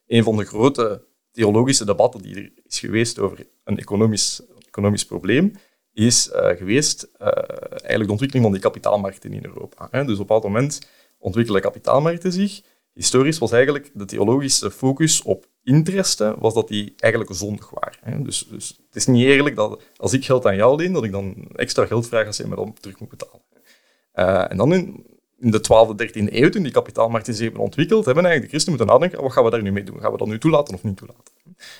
een 0.08 0.24
van 0.24 0.38
de 0.38 0.46
grote 0.46 1.03
theologische 1.32 1.86
debatten 1.86 2.22
die 2.22 2.36
er 2.36 2.51
is 2.67 2.79
geweest 2.79 3.20
over 3.20 3.48
een 3.63 3.77
economisch, 3.77 4.41
economisch 4.75 5.05
probleem, 5.05 5.51
is 5.94 6.29
uh, 6.34 6.48
geweest 6.48 7.10
eigenlijk 7.17 8.05
de 8.05 8.12
ontwikkeling 8.12 8.44
van 8.46 8.51
die 8.51 8.62
kapitaalmarkten 8.62 9.34
in 9.34 9.46
Europa. 9.46 9.88
Hè. 9.91 10.05
Dus 10.05 10.13
op 10.13 10.20
een 10.20 10.25
bepaald 10.25 10.44
moment 10.44 10.89
ontwikkelen 11.17 11.62
kapitaalmarkten 11.62 12.32
zich. 12.32 12.62
Historisch 12.94 13.38
was 13.38 13.51
eigenlijk 13.51 13.91
de 13.94 14.05
theologische 14.05 14.72
focus 14.72 15.22
op 15.22 15.46
interesten, 15.63 16.39
was 16.39 16.53
dat 16.53 16.67
die 16.67 16.94
eigenlijk 16.98 17.34
zondig 17.34 17.70
waren. 17.70 18.00
Hè. 18.01 18.22
Dus, 18.22 18.48
dus 18.50 18.67
het 18.86 18.96
is 18.96 19.05
niet 19.05 19.25
eerlijk 19.25 19.55
dat 19.55 19.82
als 19.96 20.13
ik 20.13 20.25
geld 20.25 20.46
aan 20.46 20.55
jou 20.55 20.77
leen, 20.77 20.94
dat 20.94 21.03
ik 21.03 21.12
dan 21.12 21.48
extra 21.55 21.86
geld 21.86 22.08
vraag 22.08 22.27
als 22.27 22.38
je 22.38 22.48
me 22.48 22.55
dan 22.55 22.74
terug 22.74 23.00
moet 23.00 23.10
betalen. 23.10 24.50
en 24.50 24.58
dan 24.58 24.74
in, 24.74 25.05
in 25.39 25.51
de 25.51 25.60
12e, 25.60 26.08
13e 26.08 26.34
eeuw, 26.34 26.50
toen 26.50 26.63
die 26.63 26.72
kapitaalmarkten 26.72 27.34
zich 27.34 27.44
hebben 27.44 27.63
ontwikkeld, 27.63 28.06
hebben 28.06 28.25
eigenlijk 28.25 28.51
de 28.51 28.58
christenen 28.58 28.77
moeten 28.77 29.00
nadenken, 29.00 29.24
wat 29.24 29.34
gaan 29.34 29.44
we 29.44 29.50
daar 29.50 29.62
nu 29.62 29.72
mee 29.72 29.84
doen? 29.84 30.00
Gaan 30.00 30.12
we 30.12 30.18
dat 30.18 30.27
nu 30.27 30.39
toelaten 30.39 30.74
of 30.74 30.84
niet 30.84 30.98
toelaten? 30.98 31.34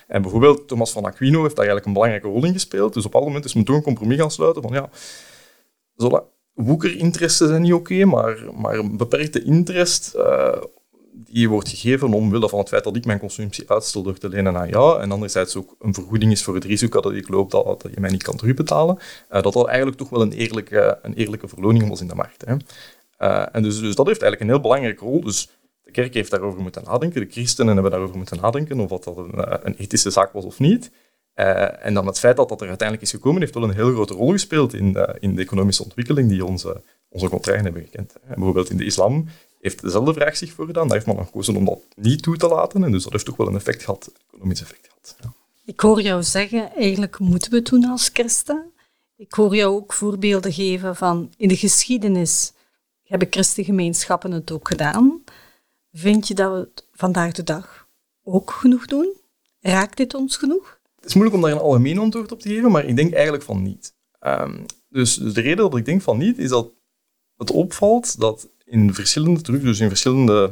En 0.08 0.22
bijvoorbeeld 0.22 0.68
Thomas 0.68 0.92
van 0.92 1.06
Aquino 1.06 1.42
heeft 1.42 1.56
daar 1.56 1.66
eigenlijk 1.66 1.86
een 1.86 1.94
belangrijke 1.94 2.28
rol 2.28 2.46
in 2.46 2.54
gespeeld. 2.54 2.94
Dus 2.94 3.06
op 3.06 3.14
een 3.14 3.24
moment 3.24 3.46
is 3.46 3.54
men 3.54 3.64
toen 3.64 3.76
een 3.76 3.82
compromis 3.82 4.20
gaan 4.20 4.32
sluiten 4.32 4.62
van 4.62 4.74
ja, 4.74 4.90
woekerinteresten 6.56 7.48
zijn 7.48 7.62
niet 7.62 7.74
oké, 7.74 8.06
maar, 8.06 8.38
maar 8.56 8.78
een 8.78 8.98
beperkte 8.98 9.44
interest, 9.44 10.14
uh, 10.16 10.58
die 11.12 11.50
wordt 11.50 11.70
gegeven 11.70 12.14
omwille 12.14 12.50
van 12.50 12.60
het 12.60 12.68
feit 12.68 12.84
dat 12.84 12.96
ik 12.96 13.06
mijn 13.06 13.20
consumptie 13.20 13.70
uitstel 13.70 14.04
door 14.04 14.18
te 14.18 14.30
lenen 14.30 14.58
aan 14.58 14.70
jou, 14.70 15.02
en 15.02 15.12
anderzijds 15.12 15.56
ook 15.56 15.76
een 15.80 15.94
vergoeding 15.94 16.32
is 16.32 16.44
voor 16.44 16.56
het 16.56 16.64
risico 16.64 17.02
dat 17.02 17.14
ik 17.14 17.30
loop 17.30 17.52
dat, 17.52 17.66
dat 17.66 17.94
je 17.94 18.00
mij 18.00 18.10
niet 18.10 18.24
kan 18.24 18.38
terugbetalen, 18.38 18.98
uh, 19.32 19.42
dat 19.42 19.54
dat 19.54 19.68
eigenlijk 19.68 19.98
toch 19.98 20.10
wel 20.10 20.22
een 20.22 20.32
eerlijke, 20.32 21.00
een 21.02 21.14
eerlijke 21.14 21.48
verloning 21.48 21.90
was 21.90 22.02
in 22.02 22.08
de 22.08 22.16
markt. 22.16 22.46
Hè. 22.46 22.56
Uh, 23.20 23.46
en 23.52 23.64
dus, 23.64 23.80
dus 23.80 23.96
dat 23.96 24.08
heeft 24.08 24.22
eigenlijk 24.22 24.42
een 24.42 24.58
heel 24.58 24.60
belangrijke 24.60 25.04
rol. 25.04 25.22
Dus 25.22 25.50
de 25.84 25.92
kerk 25.92 26.14
heeft 26.14 26.32
daarover 26.32 26.62
moeten 26.62 26.84
nadenken, 26.84 27.22
de 27.22 27.32
christenen 27.32 27.74
hebben 27.74 27.92
daarover 27.92 28.18
moeten 28.18 28.42
nadenken, 28.42 28.80
of 28.80 28.90
dat 28.90 29.18
een, 29.18 29.32
uh, 29.36 29.54
een 29.64 29.76
ethische 29.76 30.10
zaak 30.10 30.32
was 30.34 30.46
of 30.46 30.60
niet. 30.60 30.92
Uh, 31.36 31.86
en 31.86 31.94
dan 31.94 32.06
het 32.06 32.20
feit 32.20 32.38
dat 32.38 32.50
dat 32.50 32.62
er 32.62 32.68
uiteindelijk 32.68 33.08
is 33.08 33.14
gekomen, 33.14 33.42
heeft 33.42 33.54
wel 33.54 33.64
een 33.64 33.74
heel 33.74 33.92
grote 33.92 34.14
rol 34.14 34.32
gespeeld 34.32 34.74
in, 34.74 34.98
in 35.20 35.36
de 35.36 35.42
economische 35.42 35.84
ontwikkeling 35.84 36.30
die 36.30 36.46
onze, 36.46 36.82
onze 37.10 37.30
contraien 37.30 37.64
hebben 37.64 37.82
gekend. 37.82 38.14
Bijvoorbeeld 38.28 38.70
in 38.70 38.78
de 38.78 38.86
islam 38.86 39.28
heeft 39.66 39.82
dezelfde 39.82 40.14
vraag 40.14 40.38
zich 40.38 40.52
voorgedaan. 40.52 40.88
Daar 40.88 40.98
heeft 40.98 41.16
men 41.18 41.26
gekozen 41.26 41.56
om 41.56 41.66
dat 41.66 41.80
niet 41.96 42.24
toe 42.24 42.38
te 42.38 42.48
laten. 42.48 42.84
En 42.84 42.92
dus 42.92 43.04
dat 43.04 43.12
heeft 43.12 43.26
toch 43.26 43.38
wel 43.38 43.48
een 43.48 43.56
effect 43.56 43.84
gehad, 43.84 44.08
een 44.08 44.14
economisch 44.28 44.62
effect 44.62 44.88
gehad. 44.88 45.34
Ik 45.66 45.80
hoor 45.80 46.02
jou 46.02 46.24
zeggen, 46.24 46.72
eigenlijk 46.76 47.20
moeten 47.20 47.52
we 47.52 47.58
het 47.58 47.66
doen 47.66 47.86
als 47.86 48.10
christen. 48.14 48.72
Ik 49.18 49.34
hoor 49.34 49.56
jou 49.56 49.76
ook 49.76 49.94
voorbeelden 49.94 50.54
geven 50.54 50.96
van 50.96 51.34
in 51.38 51.48
de 51.48 51.58
geschiedenis 51.58 52.54
hebben 53.06 53.28
christengemeenschappen 53.32 54.32
het 54.32 54.52
ook 54.52 54.68
gedaan. 54.68 55.24
Vind 55.94 56.28
je 56.28 56.34
dat 56.34 56.52
we 56.52 56.58
het 56.58 56.88
vandaag 56.92 57.32
de 57.32 57.44
dag 57.44 57.88
ook 58.24 58.52
genoeg 58.52 58.86
doen? 58.86 59.14
Raakt 59.60 59.98
dit 59.98 60.14
ons 60.14 60.38
genoeg? 60.38 60.80
Het 60.96 61.06
is 61.06 61.14
moeilijk 61.14 61.36
om 61.36 61.44
daar 61.44 61.52
een 61.52 61.66
algemeen 61.66 61.98
antwoord 61.98 62.32
op 62.32 62.40
te 62.40 62.50
geven, 62.50 62.72
maar 62.72 62.86
ik 62.86 62.96
denk 62.96 63.14
eigenlijk 63.14 63.44
van 63.44 63.64
niet. 63.64 63.94
Dus, 64.90 65.16
dus 65.16 65.34
de 65.34 65.42
reden 65.42 65.58
dat 65.58 65.78
ik 65.78 65.86
denk 65.86 66.02
van 66.02 66.18
niet, 66.18 66.38
is 66.38 66.50
dat 66.50 66.72
het 67.38 67.52
opvalt 67.52 68.20
dat 68.20 68.50
in 68.66 68.94
verschillende, 68.94 69.42
terug, 69.42 69.62
dus 69.62 69.80
in 69.80 69.88
verschillende 69.88 70.52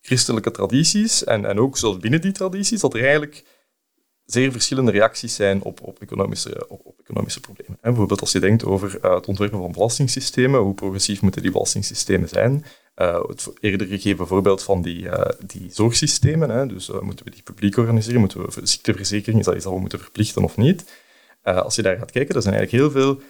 christelijke 0.00 0.50
tradities 0.50 1.24
en, 1.24 1.44
en 1.44 1.58
ook 1.58 1.76
zelfs 1.78 1.98
binnen 1.98 2.20
die 2.20 2.32
tradities, 2.32 2.80
dat 2.80 2.94
er 2.94 3.04
eigenlijk 3.04 3.44
zeer 4.30 4.52
verschillende 4.52 4.90
reacties 4.90 5.34
zijn 5.34 5.62
op, 5.62 5.80
op, 5.82 6.02
economische, 6.02 6.68
op, 6.68 6.80
op 6.84 6.98
economische 7.00 7.40
problemen. 7.40 7.78
bijvoorbeeld 7.80 8.20
als 8.20 8.32
je 8.32 8.40
denkt 8.40 8.64
over 8.64 8.98
uh, 9.04 9.14
het 9.14 9.26
ontwerpen 9.26 9.58
van 9.58 9.72
belastingssystemen, 9.72 10.60
hoe 10.60 10.74
progressief 10.74 11.22
moeten 11.22 11.42
die 11.42 11.50
belastingssystemen 11.50 12.28
zijn? 12.28 12.64
Uh, 12.96 13.22
het 13.28 13.48
eerder 13.60 13.86
gegeven 13.86 14.26
voorbeeld 14.26 14.62
van 14.62 14.82
die, 14.82 15.02
uh, 15.02 15.24
die 15.46 15.68
zorgsystemen. 15.70 16.50
Hè. 16.50 16.66
Dus 16.66 16.90
moeten 17.00 17.24
we 17.24 17.30
die 17.30 17.42
publiek 17.42 17.76
organiseren? 17.76 18.20
Moeten 18.20 18.40
we 18.40 18.66
ziekteverzekering, 18.66 19.38
is 19.38 19.46
dat 19.46 19.62
dat 19.62 19.72
we 19.72 19.80
moeten 19.80 19.98
verplichten 19.98 20.44
of 20.44 20.56
niet? 20.56 20.84
als 21.42 21.76
je 21.76 21.82
daar 21.82 21.98
gaat 21.98 22.10
kijken, 22.10 22.34
er 22.34 22.42
zijn 22.42 22.54
eigenlijk 22.54 22.84
heel 22.84 23.02
veel 23.02 23.20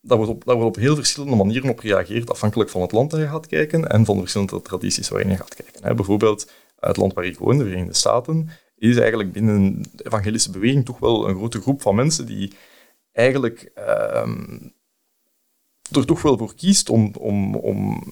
daar 0.00 0.16
wordt, 0.16 0.32
op, 0.32 0.44
wordt 0.44 0.62
op 0.62 0.76
heel 0.76 0.94
verschillende 0.94 1.36
manieren 1.36 1.70
op 1.70 1.78
gereageerd, 1.78 2.30
afhankelijk 2.30 2.70
van 2.70 2.80
het 2.80 2.92
land 2.92 3.10
dat 3.10 3.20
je 3.20 3.26
gaat 3.26 3.46
kijken 3.46 3.88
en 3.88 4.04
van 4.04 4.14
de 4.14 4.20
verschillende 4.20 4.62
tradities 4.62 5.08
waarin 5.08 5.30
je 5.30 5.36
gaat 5.36 5.54
kijken. 5.54 5.96
Bijvoorbeeld, 5.96 6.50
het 6.78 6.96
land 6.96 7.14
waar 7.14 7.24
ik 7.24 7.38
woon, 7.38 7.58
de 7.58 7.64
Verenigde 7.64 7.94
Staten, 7.94 8.50
is 8.90 8.96
eigenlijk 8.96 9.32
binnen 9.32 9.82
de 9.92 10.04
evangelische 10.06 10.50
beweging 10.50 10.84
toch 10.84 10.98
wel 10.98 11.28
een 11.28 11.34
grote 11.34 11.60
groep 11.60 11.82
van 11.82 11.94
mensen 11.94 12.26
die 12.26 12.52
eigenlijk 13.12 13.70
ehm, 13.74 14.58
er 15.90 16.06
toch 16.06 16.22
wel 16.22 16.38
voor 16.38 16.54
kiest 16.54 16.88
om, 16.88 17.14
om, 17.18 17.54
om 17.54 18.02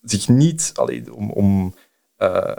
zich 0.00 0.28
niet, 0.28 0.72
allee, 0.74 1.14
om, 1.14 1.30
om 1.30 1.74
uh, 2.18 2.54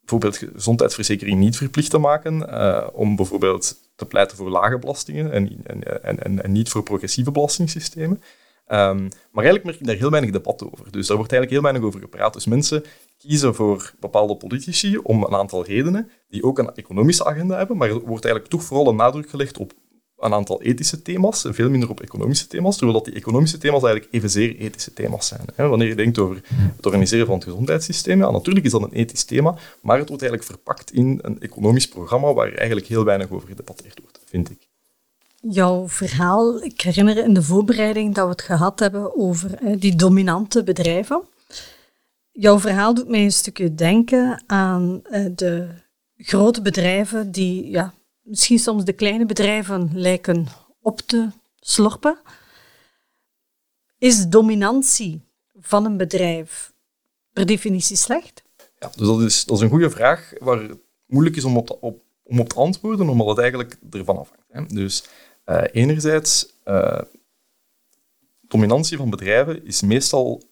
bijvoorbeeld 0.00 0.36
gezondheidsverzekering 0.36 1.38
niet 1.38 1.56
verplicht 1.56 1.90
te 1.90 1.98
maken, 1.98 2.34
uh, 2.34 2.86
om 2.92 3.16
bijvoorbeeld 3.16 3.90
te 3.96 4.06
pleiten 4.06 4.36
voor 4.36 4.50
lage 4.50 4.78
belastingen 4.78 5.32
en, 5.32 5.64
en, 5.64 6.22
en, 6.22 6.42
en 6.42 6.52
niet 6.52 6.68
voor 6.68 6.82
progressieve 6.82 7.30
belastingssystemen. 7.30 8.22
Um, 8.66 9.08
maar 9.30 9.44
eigenlijk 9.44 9.64
merk 9.64 9.80
ik 9.80 9.86
daar 9.86 9.96
heel 9.96 10.10
weinig 10.10 10.30
debat 10.30 10.64
over. 10.64 10.90
Dus 10.90 11.06
daar 11.06 11.16
wordt 11.16 11.32
eigenlijk 11.32 11.50
heel 11.50 11.72
weinig 11.72 11.82
over 11.82 12.00
gepraat. 12.00 12.32
Dus 12.32 12.46
mensen 12.46 12.84
kiezen 13.22 13.54
voor 13.54 13.94
bepaalde 14.00 14.36
politici 14.36 14.98
om 14.98 15.22
een 15.24 15.34
aantal 15.34 15.64
redenen, 15.64 16.10
die 16.28 16.44
ook 16.44 16.58
een 16.58 16.74
economische 16.74 17.24
agenda 17.24 17.56
hebben, 17.56 17.76
maar 17.76 17.88
er 17.88 18.00
wordt 18.00 18.24
eigenlijk 18.24 18.54
toch 18.54 18.62
vooral 18.62 18.88
een 18.88 18.96
nadruk 18.96 19.30
gelegd 19.30 19.58
op 19.58 19.72
een 20.18 20.34
aantal 20.34 20.62
ethische 20.62 21.02
thema's 21.02 21.44
en 21.44 21.54
veel 21.54 21.70
minder 21.70 21.90
op 21.90 22.00
economische 22.00 22.46
thema's, 22.46 22.76
terwijl 22.76 23.02
die 23.02 23.14
economische 23.14 23.58
thema's 23.58 23.82
eigenlijk 23.82 24.14
evenzeer 24.14 24.56
ethische 24.56 24.92
thema's 24.92 25.26
zijn. 25.26 25.44
Wanneer 25.56 25.88
je 25.88 25.94
denkt 25.94 26.18
over 26.18 26.42
het 26.76 26.86
organiseren 26.86 27.26
van 27.26 27.34
het 27.34 27.44
gezondheidssysteem, 27.44 28.18
ja, 28.18 28.30
natuurlijk 28.30 28.66
is 28.66 28.72
dat 28.72 28.82
een 28.82 28.92
ethisch 28.92 29.24
thema, 29.24 29.54
maar 29.82 29.98
het 29.98 30.08
wordt 30.08 30.22
eigenlijk 30.22 30.52
verpakt 30.52 30.92
in 30.92 31.18
een 31.22 31.40
economisch 31.40 31.88
programma 31.88 32.32
waar 32.32 32.52
eigenlijk 32.52 32.86
heel 32.86 33.04
weinig 33.04 33.30
over 33.30 33.48
gedebatteerd 33.48 34.00
wordt, 34.02 34.20
vind 34.24 34.50
ik. 34.50 34.68
Jouw 35.40 35.88
verhaal, 35.88 36.62
ik 36.62 36.80
herinner 36.80 37.24
in 37.24 37.34
de 37.34 37.42
voorbereiding 37.42 38.14
dat 38.14 38.24
we 38.24 38.30
het 38.30 38.42
gehad 38.42 38.78
hebben 38.78 39.18
over 39.18 39.58
die 39.78 39.96
dominante 39.96 40.62
bedrijven. 40.62 41.22
Jouw 42.32 42.58
verhaal 42.58 42.94
doet 42.94 43.08
mij 43.08 43.24
een 43.24 43.32
stukje 43.32 43.74
denken 43.74 44.42
aan 44.46 45.00
eh, 45.04 45.26
de 45.34 45.68
grote 46.16 46.62
bedrijven 46.62 47.32
die 47.32 47.70
ja, 47.70 47.94
misschien 48.22 48.58
soms 48.58 48.84
de 48.84 48.92
kleine 48.92 49.26
bedrijven 49.26 49.90
lijken 49.94 50.46
op 50.80 51.00
te 51.00 51.28
slorpen. 51.60 52.18
Is 53.98 54.26
dominantie 54.26 55.20
van 55.58 55.84
een 55.84 55.96
bedrijf 55.96 56.72
per 57.32 57.46
definitie 57.46 57.96
slecht? 57.96 58.42
Ja, 58.78 58.90
dus 58.96 59.06
dat 59.06 59.20
is, 59.20 59.44
dat 59.44 59.56
is 59.56 59.62
een 59.62 59.70
goede 59.70 59.90
vraag 59.90 60.32
waar 60.40 60.62
het 60.62 60.78
moeilijk 61.06 61.36
is 61.36 61.44
om 61.44 61.56
op, 61.56 61.66
te, 61.66 61.80
om 62.22 62.40
op 62.40 62.48
te 62.48 62.54
antwoorden, 62.54 63.08
omdat 63.08 63.28
het 63.28 63.38
eigenlijk 63.38 63.78
ervan 63.90 64.18
afhangt. 64.18 64.44
Hè. 64.48 64.66
Dus 64.66 65.04
uh, 65.46 65.64
enerzijds, 65.72 66.46
uh, 66.64 67.00
dominantie 68.40 68.96
van 68.96 69.10
bedrijven 69.10 69.64
is 69.64 69.82
meestal 69.82 70.42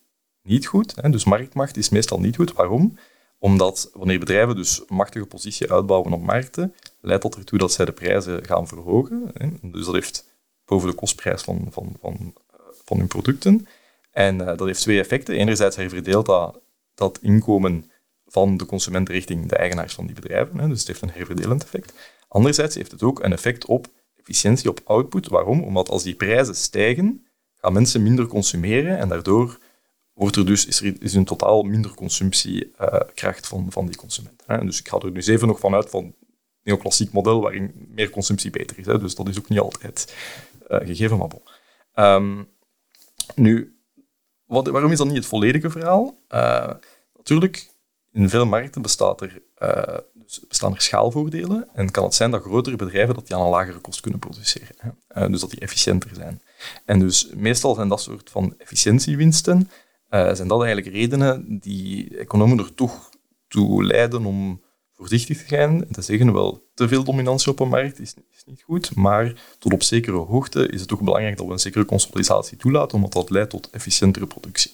niet 0.42 0.66
goed. 0.66 0.94
Hè. 0.97 1.11
Dus 1.11 1.25
marktmacht 1.25 1.76
is 1.76 1.88
meestal 1.88 2.20
niet 2.20 2.37
goed. 2.37 2.52
Waarom? 2.52 2.99
Omdat 3.38 3.90
wanneer 3.92 4.18
bedrijven 4.18 4.56
dus 4.56 4.82
machtige 4.88 5.26
positie 5.26 5.73
uitbouwen 5.73 6.12
op 6.12 6.23
markten, 6.23 6.75
leidt 7.00 7.23
dat 7.23 7.37
ertoe 7.37 7.59
dat 7.59 7.73
zij 7.73 7.85
de 7.85 7.92
prijzen 7.92 8.44
gaan 8.44 8.68
verhogen. 8.68 9.30
Hè. 9.35 9.49
Dus 9.62 9.85
dat 9.85 9.94
heeft 9.94 10.25
boven 10.64 10.88
de 10.88 10.94
kostprijs 10.94 11.42
van, 11.42 11.66
van, 11.70 11.97
van, 12.00 12.35
eh, 12.50 12.59
van 12.85 12.99
hun 12.99 13.06
producten. 13.06 13.66
En 14.11 14.40
uh, 14.40 14.47
dat 14.47 14.66
heeft 14.66 14.80
twee 14.80 14.99
effecten. 14.99 15.35
Enerzijds 15.35 15.76
herverdeelt 15.76 16.26
dat, 16.26 16.61
dat 16.94 17.18
inkomen 17.23 17.90
van 18.26 18.56
de 18.56 18.66
consument 18.66 19.09
richting 19.09 19.49
de 19.49 19.56
eigenaars 19.56 19.94
van 19.94 20.06
die 20.06 20.14
bedrijven. 20.14 20.59
Hè. 20.59 20.68
Dus 20.68 20.78
het 20.78 20.87
heeft 20.87 21.02
een 21.02 21.11
herverdelend 21.11 21.62
effect. 21.62 21.92
Anderzijds 22.28 22.75
heeft 22.75 22.90
het 22.90 23.02
ook 23.02 23.25
een 23.25 23.32
effect 23.32 23.66
op 23.66 23.87
efficiëntie, 24.16 24.70
op 24.70 24.80
output. 24.85 25.28
Waarom? 25.28 25.62
Omdat 25.62 25.88
als 25.88 26.02
die 26.02 26.14
prijzen 26.14 26.54
stijgen, 26.54 27.26
gaan 27.56 27.73
mensen 27.73 28.02
minder 28.02 28.26
consumeren 28.26 28.99
en 28.99 29.09
daardoor 29.09 29.59
wordt 30.21 30.37
er 30.37 30.47
dus, 30.47 30.67
is 30.67 30.81
er 30.81 31.03
is 31.03 31.15
in 31.15 31.25
totaal 31.25 31.62
minder 31.62 31.95
consumptiekracht 31.95 33.47
van, 33.47 33.67
van 33.73 33.87
die 33.87 33.97
consument. 33.97 34.43
Hè. 34.47 34.65
Dus 34.65 34.79
ik 34.79 34.89
ga 34.89 34.99
er 34.99 35.11
nu 35.11 35.21
even 35.21 35.49
nog 35.49 35.59
vanuit 35.59 35.91
van 35.91 36.15
een 36.62 36.79
klassiek 36.79 37.12
model 37.12 37.41
waarin 37.41 37.89
meer 37.89 38.11
consumptie 38.11 38.50
beter 38.50 38.79
is. 38.79 38.87
Hè. 38.87 38.99
Dus 38.99 39.15
dat 39.15 39.29
is 39.29 39.39
ook 39.39 39.49
niet 39.49 39.59
altijd 39.59 40.15
uh, 40.71 40.79
gegeven, 40.79 41.17
maar. 41.17 42.15
Um, 42.15 42.49
nu, 43.35 43.79
wat, 44.45 44.67
waarom 44.67 44.93
is 44.93 44.99
dat 44.99 45.07
niet 45.07 45.17
het 45.17 45.27
volledige 45.27 45.71
verhaal? 45.71 46.19
Uh, 46.29 46.71
natuurlijk, 47.17 47.71
in 48.12 48.29
veel 48.29 48.47
markten 48.47 48.83
bestaat 48.83 49.21
er, 49.21 49.43
dus 50.15 50.41
bestaan 50.49 50.75
er 50.75 50.81
schaalvoordelen 50.81 51.69
en 51.73 51.91
kan 51.91 52.05
het 52.05 52.15
zijn 52.15 52.31
dat 52.31 52.43
grotere 52.43 52.77
bedrijven 52.77 53.15
dat 53.15 53.27
die 53.27 53.37
aan 53.37 53.43
een 53.43 53.49
lagere 53.49 53.79
kost 53.79 54.00
kunnen 54.00 54.21
produceren. 54.21 54.97
Hè. 55.09 55.31
dus 55.31 55.41
dat 55.41 55.50
die 55.50 55.61
efficiënter 55.61 56.11
zijn. 56.15 56.43
En 56.85 56.99
dus 56.99 57.31
meestal 57.35 57.75
zijn 57.75 57.89
dat 57.89 58.00
soort 58.00 58.31
van 58.31 58.55
efficiëntiewinsten 58.59 59.71
uh, 60.11 60.35
zijn 60.35 60.49
dat 60.49 60.62
eigenlijk 60.62 60.95
redenen 60.95 61.59
die 61.61 62.19
economen 62.19 62.59
er 62.59 62.75
toch 62.75 63.11
toe 63.49 63.85
leiden 63.85 64.25
om 64.25 64.61
voorzichtig 64.93 65.38
te 65.38 65.45
zijn 65.49 65.87
en 65.87 65.93
te 65.93 66.02
zeggen, 66.02 66.33
wel, 66.33 66.62
te 66.75 66.88
veel 66.88 67.05
dominantie 67.05 67.50
op 67.50 67.61
een 67.61 67.69
markt 67.69 68.00
is, 68.00 68.14
is, 68.31 68.45
niet 68.47 68.62
goed, 68.62 68.95
maar 68.97 69.55
tot 69.59 69.73
op 69.73 69.83
zekere 69.83 70.17
hoogte 70.17 70.69
is 70.69 70.81
het 70.81 70.88
toch 70.88 71.00
belangrijk 71.00 71.37
dat 71.37 71.47
we 71.47 71.52
een 71.52 71.59
zekere 71.59 71.85
consolidatie 71.85 72.57
toelaten, 72.57 72.97
omdat 72.97 73.12
dat 73.12 73.31
leidt 73.31 73.50
tot 73.50 73.71
efficiëntere 73.71 74.26
productie. 74.26 74.71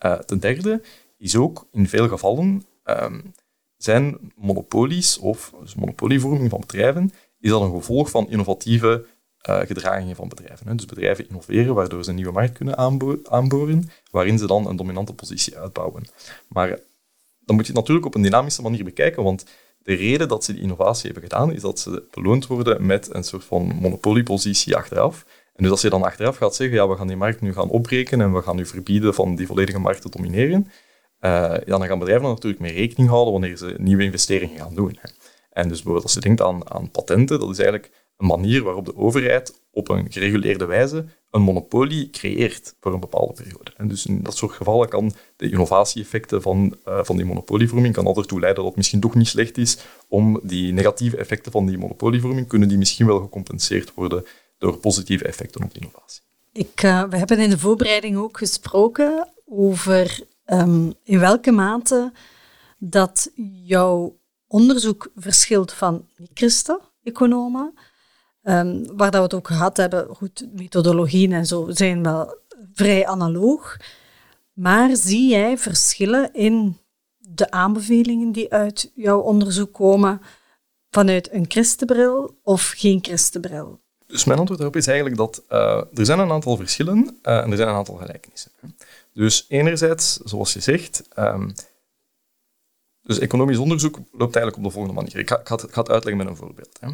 Uh, 0.00 0.12
ten 0.12 0.40
derde 0.40 0.82
is 1.18 1.36
ook 1.36 1.66
in 1.72 1.88
veel 1.88 2.08
gevallen 2.08 2.64
um, 2.84 3.34
zijn 3.76 4.32
monopolies 4.34 5.18
of 5.18 5.52
dus 5.60 5.74
monopolievorming 5.74 6.50
van 6.50 6.60
bedrijven 6.60 7.12
is 7.40 7.50
dat 7.50 7.62
een 7.62 7.70
gevolg 7.70 8.10
van 8.10 8.30
innovatieve 8.30 9.06
uh, 9.48 9.58
gedragingen 9.58 10.16
van 10.16 10.28
bedrijven. 10.28 10.68
Hè. 10.68 10.74
Dus 10.74 10.86
bedrijven 10.86 11.28
innoveren, 11.28 11.74
waardoor 11.74 12.04
ze 12.04 12.10
een 12.10 12.16
nieuwe 12.16 12.32
markt 12.32 12.52
kunnen 12.52 12.76
aanboren, 13.28 13.90
waarin 14.10 14.38
ze 14.38 14.46
dan 14.46 14.66
een 14.66 14.76
dominante 14.76 15.14
positie 15.14 15.58
uitbouwen. 15.58 16.04
Maar 16.48 16.78
dan 17.40 17.56
moet 17.56 17.66
je 17.66 17.72
natuurlijk 17.72 18.06
op 18.06 18.14
een 18.14 18.22
dynamische 18.22 18.62
manier 18.62 18.84
bekijken, 18.84 19.22
want 19.22 19.46
de 19.78 19.94
reden 19.94 20.28
dat 20.28 20.44
ze 20.44 20.52
die 20.52 20.62
innovatie 20.62 21.04
hebben 21.04 21.22
gedaan, 21.22 21.52
is 21.52 21.60
dat 21.60 21.78
ze 21.78 22.02
beloond 22.10 22.46
worden 22.46 22.86
met 22.86 23.14
een 23.14 23.24
soort 23.24 23.44
van 23.44 23.74
monopoliepositie 23.80 24.76
achteraf. 24.76 25.24
En 25.54 25.62
dus 25.62 25.70
als 25.70 25.80
je 25.80 25.90
dan 25.90 26.02
achteraf 26.02 26.36
gaat 26.36 26.54
zeggen, 26.54 26.76
ja, 26.76 26.88
we 26.88 26.96
gaan 26.96 27.06
die 27.06 27.16
markt 27.16 27.40
nu 27.40 27.52
gaan 27.52 27.68
opbreken 27.68 28.20
en 28.20 28.32
we 28.32 28.42
gaan 28.42 28.56
nu 28.56 28.66
verbieden 28.66 29.14
van 29.14 29.36
die 29.36 29.46
volledige 29.46 29.78
markt 29.78 30.02
te 30.02 30.10
domineren, 30.10 30.70
ja, 31.20 31.58
dan 31.64 31.86
gaan 31.86 31.98
bedrijven 31.98 32.28
natuurlijk 32.28 32.62
mee 32.62 32.72
rekening 32.72 33.08
houden 33.08 33.32
wanneer 33.32 33.56
ze 33.56 33.74
nieuwe 33.78 34.02
investeringen 34.02 34.58
gaan 34.58 34.74
doen. 34.74 34.98
En 35.50 35.68
dus 35.68 35.76
bijvoorbeeld 35.76 36.04
als 36.04 36.14
je 36.14 36.20
denkt 36.20 36.40
aan 36.40 36.90
patenten, 36.90 37.40
dat 37.40 37.50
is 37.50 37.58
eigenlijk 37.58 37.90
een 38.16 38.26
manier 38.26 38.62
waarop 38.62 38.84
de 38.84 38.96
overheid 38.96 39.60
op 39.70 39.88
een 39.88 40.12
gereguleerde 40.12 40.64
wijze 40.64 41.04
een 41.30 41.42
monopolie 41.42 42.10
creëert 42.10 42.74
voor 42.80 42.92
een 42.92 43.00
bepaalde 43.00 43.32
periode. 43.32 43.72
En 43.76 43.88
dus 43.88 44.06
in 44.06 44.22
dat 44.22 44.36
soort 44.36 44.52
gevallen 44.52 44.88
kan 44.88 45.12
de 45.36 45.50
innovatie-effecten 45.50 46.42
van, 46.42 46.76
uh, 46.88 46.98
van 47.02 47.16
die 47.16 47.24
monopolievorming 47.24 47.94
kan 47.94 48.04
leiden 48.28 48.54
dat 48.54 48.64
het 48.64 48.76
misschien 48.76 49.00
toch 49.00 49.14
niet 49.14 49.28
slecht 49.28 49.58
is 49.58 49.78
om 50.08 50.40
die 50.42 50.72
negatieve 50.72 51.16
effecten 51.16 51.52
van 51.52 51.66
die 51.66 51.78
monopolievorming, 51.78 52.48
kunnen 52.48 52.68
die 52.68 52.78
misschien 52.78 53.06
wel 53.06 53.20
gecompenseerd 53.20 53.94
worden 53.94 54.24
door 54.58 54.76
positieve 54.76 55.24
effecten 55.24 55.64
op 55.64 55.70
innovatie. 55.72 56.22
Ik, 56.52 56.82
uh, 56.82 57.02
we 57.02 57.16
hebben 57.16 57.38
in 57.38 57.50
de 57.50 57.58
voorbereiding 57.58 58.16
ook 58.16 58.38
gesproken 58.38 59.28
over 59.46 60.20
um, 60.46 60.94
in 61.02 61.18
welke 61.18 61.50
mate 61.50 62.12
dat 62.78 63.30
jouw 63.64 64.16
onderzoek 64.46 65.10
verschilt 65.16 65.72
van 65.72 66.06
niet-christen-economen. 66.16 67.74
Um, 68.48 68.96
waar 68.96 69.10
dat 69.10 69.14
we 69.14 69.22
het 69.22 69.34
ook 69.34 69.46
gehad 69.46 69.76
hebben, 69.76 70.06
goed, 70.14 70.46
methodologieën 70.52 71.32
en 71.32 71.46
zo 71.46 71.66
zijn 71.68 72.02
wel 72.02 72.38
vrij 72.72 73.06
analoog. 73.06 73.76
Maar 74.52 74.96
zie 74.96 75.28
jij 75.28 75.58
verschillen 75.58 76.34
in 76.34 76.78
de 77.16 77.50
aanbevelingen 77.50 78.32
die 78.32 78.52
uit 78.52 78.92
jouw 78.94 79.20
onderzoek 79.20 79.72
komen 79.72 80.20
vanuit 80.90 81.32
een 81.32 81.44
christenbril 81.48 82.38
of 82.42 82.72
geen 82.76 82.98
christenbril? 83.02 83.80
Dus 84.06 84.24
mijn 84.24 84.38
antwoord 84.38 84.60
daarop 84.60 84.78
is 84.78 84.86
eigenlijk 84.86 85.16
dat 85.16 85.42
uh, 85.50 85.82
er 85.94 86.04
zijn 86.04 86.18
een 86.18 86.30
aantal 86.30 86.56
verschillen 86.56 86.98
uh, 86.98 87.38
en 87.38 87.50
er 87.50 87.56
zijn 87.56 87.68
een 87.68 87.74
aantal 87.74 87.96
gelijkenissen. 87.96 88.50
Dus 89.12 89.44
enerzijds, 89.48 90.16
zoals 90.16 90.52
je 90.52 90.60
zegt, 90.60 91.02
um, 91.18 91.54
dus 93.02 93.18
economisch 93.18 93.58
onderzoek 93.58 93.98
loopt 94.12 94.36
eigenlijk 94.36 94.56
op 94.56 94.62
de 94.62 94.70
volgende 94.70 95.00
manier. 95.00 95.16
Ik 95.16 95.28
ga, 95.28 95.38
ik 95.38 95.46
ga, 95.46 95.54
het, 95.54 95.64
ik 95.64 95.72
ga 95.72 95.80
het, 95.80 95.90
uitleggen 95.90 96.24
met 96.24 96.32
een 96.32 96.38
voorbeeld. 96.38 96.78
Hè. 96.80 96.88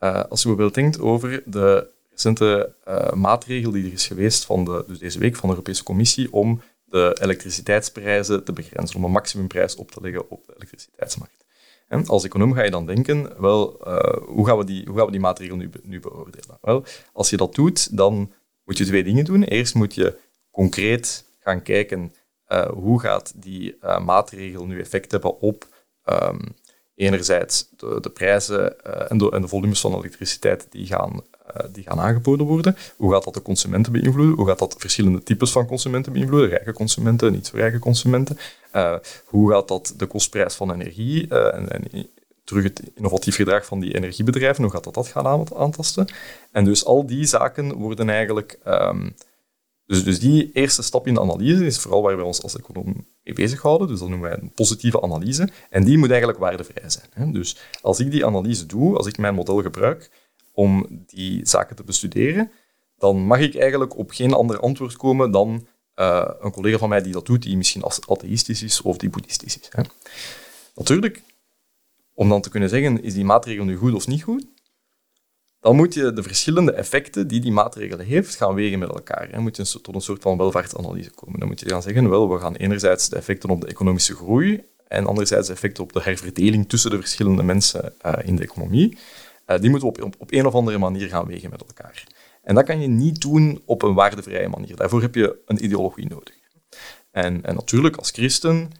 Uh, 0.00 0.14
als 0.14 0.42
je 0.42 0.48
bijvoorbeeld 0.48 0.74
denkt 0.74 1.00
over 1.00 1.42
de 1.46 1.90
recente 2.10 2.74
uh, 2.88 3.12
maatregel 3.12 3.70
die 3.70 3.84
er 3.84 3.92
is 3.92 4.06
geweest 4.06 4.44
van 4.44 4.64
de, 4.64 4.84
dus 4.86 4.98
deze 4.98 5.18
week 5.18 5.36
van 5.36 5.48
de 5.48 5.54
Europese 5.54 5.82
Commissie 5.82 6.32
om 6.32 6.60
de 6.84 7.16
elektriciteitsprijzen 7.20 8.44
te 8.44 8.52
begrenzen, 8.52 8.96
om 8.96 9.04
een 9.04 9.10
maximumprijs 9.10 9.74
op 9.74 9.90
te 9.90 10.00
leggen 10.00 10.30
op 10.30 10.46
de 10.46 10.52
elektriciteitsmarkt. 10.56 11.44
En 11.88 12.06
als 12.06 12.24
econoom 12.24 12.52
ga 12.52 12.62
je 12.62 12.70
dan 12.70 12.86
denken, 12.86 13.40
wel, 13.40 13.88
uh, 13.88 13.98
hoe, 14.26 14.46
gaan 14.46 14.58
we 14.58 14.64
die, 14.64 14.86
hoe 14.86 14.96
gaan 14.96 15.06
we 15.06 15.12
die 15.12 15.20
maatregel 15.20 15.56
nu, 15.56 15.70
nu 15.82 16.00
beoordelen? 16.00 16.58
Wel, 16.60 16.84
als 17.12 17.30
je 17.30 17.36
dat 17.36 17.54
doet, 17.54 17.96
dan 17.96 18.32
moet 18.64 18.78
je 18.78 18.84
twee 18.84 19.04
dingen 19.04 19.24
doen. 19.24 19.42
Eerst 19.42 19.74
moet 19.74 19.94
je 19.94 20.18
concreet 20.50 21.24
gaan 21.38 21.62
kijken 21.62 22.14
hoe 22.72 23.00
gaat 23.00 23.32
die 23.36 23.78
maatregel 24.04 24.66
nu 24.66 24.80
effect 24.80 25.10
hebben 25.10 25.40
op 25.40 25.66
um, 26.04 26.54
enerzijds 27.00 27.68
de, 27.76 28.10
prijzen 28.14 28.74
uh, 28.86 29.10
en, 29.10 29.18
de, 29.18 29.30
en, 29.30 29.40
de, 29.40 29.48
volumes 29.48 29.80
van 29.80 29.94
elektriciteit 29.94 30.66
die 30.70 30.86
gaan, 30.86 31.22
die 31.72 31.82
gaan 31.82 32.00
aangeboden 32.00 32.46
worden. 32.46 32.76
Hoe 32.96 33.12
gaat 33.12 33.24
dat 33.24 33.34
de 33.34 33.42
consumenten 33.42 33.92
beïnvloeden? 33.92 34.36
Hoe 34.36 34.46
gaat 34.46 34.58
dat 34.58 34.74
verschillende 34.78 35.22
types 35.22 35.50
van 35.50 35.66
consumenten 35.66 36.12
beïnvloeden? 36.12 36.48
Rijke 36.48 36.72
consumenten, 36.72 37.32
niet 37.32 37.46
zo 37.46 37.56
rijke 37.56 37.78
consumenten. 37.78 38.38
hoe 39.24 39.50
gaat 39.50 39.68
dat 39.68 39.94
de 39.96 40.06
kostprijs 40.06 40.54
van 40.54 40.72
energie 40.72 41.28
en, 41.28 41.68
en 41.68 42.08
terug 42.50 42.62
het 42.62 42.82
innovatief 42.94 43.36
gedrag 43.36 43.64
van 43.64 43.80
die 43.80 43.94
energiebedrijven, 43.94 44.62
hoe 44.62 44.72
gaat 44.72 44.84
dat 44.84 44.94
dat 44.94 45.08
gaan 45.08 45.46
aantasten? 45.56 46.06
En 46.52 46.64
dus 46.64 46.84
al 46.84 47.06
die 47.06 47.26
zaken 47.26 47.72
worden 47.72 48.08
eigenlijk 48.08 48.58
um, 48.66 49.14
dus, 49.90 50.04
dus 50.04 50.18
die 50.18 50.50
eerste 50.52 50.82
stap 50.82 51.06
in 51.06 51.14
de 51.14 51.20
analyse 51.20 51.66
is 51.66 51.78
vooral 51.78 52.02
waar 52.02 52.16
wij 52.16 52.24
ons 52.24 52.42
als 52.42 52.56
econoom 52.56 53.06
mee 53.22 53.34
bezighouden. 53.34 53.88
Dus 53.88 53.98
dat 53.98 54.08
noemen 54.08 54.28
wij 54.28 54.38
een 54.40 54.52
positieve 54.52 55.02
analyse. 55.02 55.48
En 55.70 55.84
die 55.84 55.98
moet 55.98 56.08
eigenlijk 56.10 56.38
waardevrij 56.38 56.90
zijn. 56.90 57.06
Hè. 57.12 57.30
Dus 57.30 57.56
als 57.82 58.00
ik 58.00 58.10
die 58.10 58.26
analyse 58.26 58.66
doe, 58.66 58.96
als 58.96 59.06
ik 59.06 59.18
mijn 59.18 59.34
model 59.34 59.62
gebruik 59.62 60.10
om 60.52 60.86
die 61.06 61.46
zaken 61.46 61.76
te 61.76 61.82
bestuderen, 61.82 62.50
dan 62.98 63.16
mag 63.18 63.38
ik 63.38 63.56
eigenlijk 63.56 63.96
op 63.96 64.10
geen 64.10 64.32
ander 64.32 64.60
antwoord 64.60 64.96
komen 64.96 65.30
dan 65.30 65.66
uh, 65.96 66.30
een 66.40 66.52
collega 66.52 66.78
van 66.78 66.88
mij 66.88 67.02
die 67.02 67.12
dat 67.12 67.26
doet, 67.26 67.42
die 67.42 67.56
misschien 67.56 67.84
atheïstisch 68.06 68.62
is 68.62 68.82
of 68.82 68.96
die 68.96 69.10
boeddhistisch 69.10 69.58
is. 69.58 69.68
Hè. 69.70 69.82
Natuurlijk, 70.74 71.22
om 72.14 72.28
dan 72.28 72.40
te 72.40 72.50
kunnen 72.50 72.68
zeggen, 72.68 73.02
is 73.02 73.14
die 73.14 73.24
maatregel 73.24 73.64
nu 73.64 73.76
goed 73.76 73.94
of 73.94 74.06
niet 74.06 74.22
goed, 74.22 74.46
dan 75.60 75.76
moet 75.76 75.94
je 75.94 76.12
de 76.12 76.22
verschillende 76.22 76.72
effecten 76.72 77.28
die 77.28 77.40
die 77.40 77.52
maatregel 77.52 77.98
heeft 77.98 78.36
gaan 78.36 78.54
wegen 78.54 78.78
met 78.78 78.88
elkaar. 78.88 79.30
Dan 79.30 79.42
moet 79.42 79.56
je 79.56 79.80
tot 79.80 79.94
een 79.94 80.00
soort 80.00 80.22
van 80.22 80.36
welvaartsanalyse 80.36 81.10
komen. 81.10 81.38
Dan 81.38 81.48
moet 81.48 81.60
je 81.60 81.68
gaan 81.68 81.82
zeggen, 81.82 82.08
wel, 82.08 82.30
we 82.30 82.38
gaan 82.38 82.54
enerzijds 82.54 83.08
de 83.08 83.16
effecten 83.16 83.50
op 83.50 83.60
de 83.60 83.66
economische 83.66 84.14
groei 84.14 84.64
en 84.88 85.06
anderzijds 85.06 85.46
de 85.46 85.52
effecten 85.52 85.82
op 85.82 85.92
de 85.92 86.02
herverdeling 86.02 86.68
tussen 86.68 86.90
de 86.90 86.98
verschillende 86.98 87.42
mensen 87.42 87.92
uh, 88.06 88.12
in 88.24 88.36
de 88.36 88.42
economie. 88.42 88.98
Uh, 89.46 89.58
die 89.58 89.70
moeten 89.70 89.92
we 89.92 90.04
op, 90.04 90.14
op, 90.18 90.32
een 90.32 90.46
of 90.46 90.54
andere 90.54 90.78
manier 90.78 91.08
gaan 91.08 91.26
wegen 91.26 91.50
met 91.50 91.64
elkaar. 91.66 92.06
En 92.42 92.54
dat 92.54 92.64
kan 92.64 92.80
je 92.80 92.88
niet 92.88 93.20
doen 93.20 93.62
op 93.64 93.82
een 93.82 93.94
waardevrije 93.94 94.48
manier. 94.48 94.76
Daarvoor 94.76 95.00
heb 95.00 95.14
je 95.14 95.38
een 95.46 95.64
ideologie 95.64 96.08
nodig. 96.08 96.34
En, 97.10 97.44
en 97.44 97.54
natuurlijk, 97.54 97.96
als 97.96 98.10
christen 98.10 98.70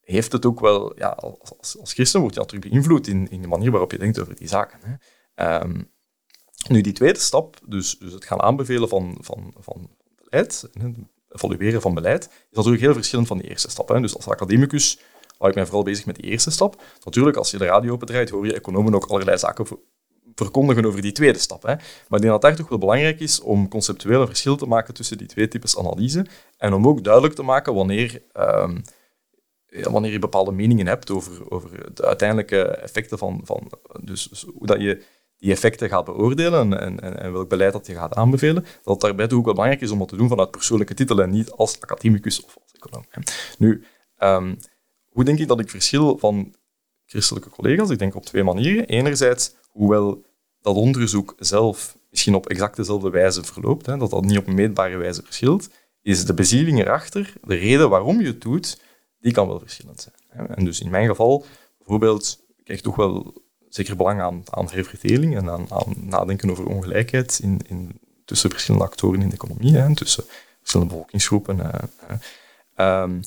heeft 0.00 0.32
het 0.32 0.46
ook 0.46 0.60
wel... 0.60 0.98
Ja, 0.98 1.08
als, 1.08 1.78
als, 1.78 1.92
christen 1.92 2.20
word 2.20 2.34
je 2.34 2.40
natuurlijk 2.40 2.70
beïnvloed 2.70 3.06
in, 3.06 3.30
in 3.30 3.42
de 3.42 3.48
manier 3.48 3.70
waarop 3.70 3.92
je 3.92 3.98
denkt 3.98 4.20
over 4.20 4.36
die 4.36 4.48
zaken. 4.48 4.78
Hè. 4.82 5.60
Um, 5.60 5.90
nu, 6.68 6.80
die 6.80 6.92
tweede 6.92 7.18
stap, 7.18 7.58
dus, 7.66 7.98
dus 7.98 8.12
het 8.12 8.24
gaan 8.24 8.40
aanbevelen 8.40 8.88
van, 8.88 9.16
van, 9.20 9.54
van 9.58 9.90
beleid, 10.24 10.68
evalueren 11.28 11.80
van 11.80 11.94
beleid, 11.94 12.24
is 12.24 12.56
natuurlijk 12.56 12.82
heel 12.82 12.94
verschillend 12.94 13.28
van 13.28 13.38
die 13.38 13.48
eerste 13.48 13.70
stap. 13.70 13.88
Hè. 13.88 14.00
Dus 14.00 14.16
als 14.16 14.28
academicus 14.28 14.98
hou 15.38 15.50
ik 15.50 15.56
mij 15.56 15.66
vooral 15.66 15.84
bezig 15.84 16.06
met 16.06 16.16
die 16.16 16.30
eerste 16.30 16.50
stap. 16.50 16.82
Natuurlijk, 17.04 17.36
als 17.36 17.50
je 17.50 17.58
de 17.58 17.64
radio 17.64 17.92
opendraait, 17.92 18.30
hoor 18.30 18.46
je 18.46 18.54
economen 18.54 18.94
ook 18.94 19.06
allerlei 19.06 19.38
zaken 19.38 19.66
verkondigen 20.34 20.84
over 20.84 21.02
die 21.02 21.12
tweede 21.12 21.38
stap. 21.38 21.62
Hè. 21.62 21.74
Maar 21.74 22.18
ik 22.18 22.20
denk 22.20 22.32
dat 22.32 22.42
daar 22.42 22.56
toch 22.56 22.68
wel 22.68 22.78
belangrijk 22.78 23.20
is 23.20 23.40
om 23.40 23.68
conceptueel 23.68 24.20
een 24.20 24.26
verschil 24.26 24.56
te 24.56 24.66
maken 24.66 24.94
tussen 24.94 25.18
die 25.18 25.26
twee 25.26 25.48
types 25.48 25.78
analyse 25.78 26.26
en 26.56 26.72
om 26.72 26.88
ook 26.88 27.04
duidelijk 27.04 27.34
te 27.34 27.42
maken 27.42 27.74
wanneer, 27.74 28.22
um, 28.36 28.82
wanneer 29.68 30.12
je 30.12 30.18
bepaalde 30.18 30.52
meningen 30.52 30.86
hebt 30.86 31.10
over, 31.10 31.50
over 31.50 31.94
de 31.94 32.04
uiteindelijke 32.04 32.62
effecten 32.62 33.18
van... 33.18 33.40
van 33.44 33.70
dus, 34.00 34.28
dus 34.28 34.42
hoe 34.42 34.66
dat 34.66 34.80
je 34.80 35.02
die 35.40 35.52
effecten 35.52 35.88
gaat 35.88 36.04
beoordelen 36.04 36.72
en, 36.72 37.00
en, 37.00 37.20
en, 37.20 37.32
welk 37.32 37.48
beleid 37.48 37.72
dat 37.72 37.86
je 37.86 37.94
gaat 37.94 38.14
aanbevelen, 38.14 38.62
dat 38.62 38.92
het 38.92 39.00
daarbij 39.00 39.24
ook 39.24 39.44
wel 39.44 39.54
belangrijk 39.54 39.80
is 39.80 39.90
om 39.90 39.98
dat 39.98 40.08
te 40.08 40.16
doen 40.16 40.28
vanuit 40.28 40.50
persoonlijke 40.50 40.94
titel 40.94 41.22
en 41.22 41.30
niet 41.30 41.50
als 41.50 41.80
academicus 41.80 42.44
of 42.44 42.58
als 42.62 42.72
econoom. 42.72 43.04
Nu, 43.58 43.84
um, 44.18 44.56
hoe 45.08 45.24
denk 45.24 45.38
ik 45.38 45.48
dat 45.48 45.60
ik 45.60 45.70
verschil 45.70 46.18
van 46.18 46.54
christelijke 47.06 47.48
collega's? 47.48 47.90
Ik 47.90 47.98
denk 47.98 48.14
op 48.14 48.24
twee 48.24 48.44
manieren. 48.44 48.86
Enerzijds, 48.86 49.54
hoewel 49.68 50.22
dat 50.60 50.76
onderzoek 50.76 51.34
zelf 51.38 51.98
misschien 52.10 52.34
op 52.34 52.48
exact 52.48 52.76
dezelfde 52.76 53.10
wijze 53.10 53.44
verloopt, 53.44 53.86
hè, 53.86 53.96
dat 53.96 54.10
dat 54.10 54.24
niet 54.24 54.38
op 54.38 54.46
meetbare 54.46 54.96
wijze 54.96 55.22
verschilt, 55.22 55.68
is 56.02 56.24
de 56.24 56.34
bezieling 56.34 56.80
erachter, 56.80 57.32
de 57.42 57.54
reden 57.54 57.90
waarom 57.90 58.20
je 58.20 58.26
het 58.26 58.40
doet, 58.40 58.80
die 59.20 59.32
kan 59.32 59.48
wel 59.48 59.58
verschillend 59.58 60.00
zijn. 60.00 60.48
En 60.48 60.64
dus 60.64 60.80
in 60.80 60.90
mijn 60.90 61.08
geval, 61.08 61.44
bijvoorbeeld, 61.78 62.44
ik 62.56 62.64
krijg 62.64 62.80
toch 62.80 62.96
wel 62.96 63.42
zeker 63.70 63.96
belang 63.96 64.20
aan, 64.20 64.42
aan 64.50 64.68
herverdeling 64.70 65.36
en 65.36 65.50
aan, 65.50 65.66
nadenken 65.96 66.50
over 66.50 66.66
ongelijkheid 66.66 67.40
in, 67.42 67.60
in, 67.68 68.00
tussen 68.24 68.50
verschillende 68.50 68.86
actoren 68.86 69.22
in 69.22 69.28
de 69.28 69.34
economie, 69.34 69.76
hè, 69.76 69.94
tussen 69.94 70.24
verschillende 70.58 70.92
bevolkingsgroepen. 70.92 71.58
Um, 72.76 73.20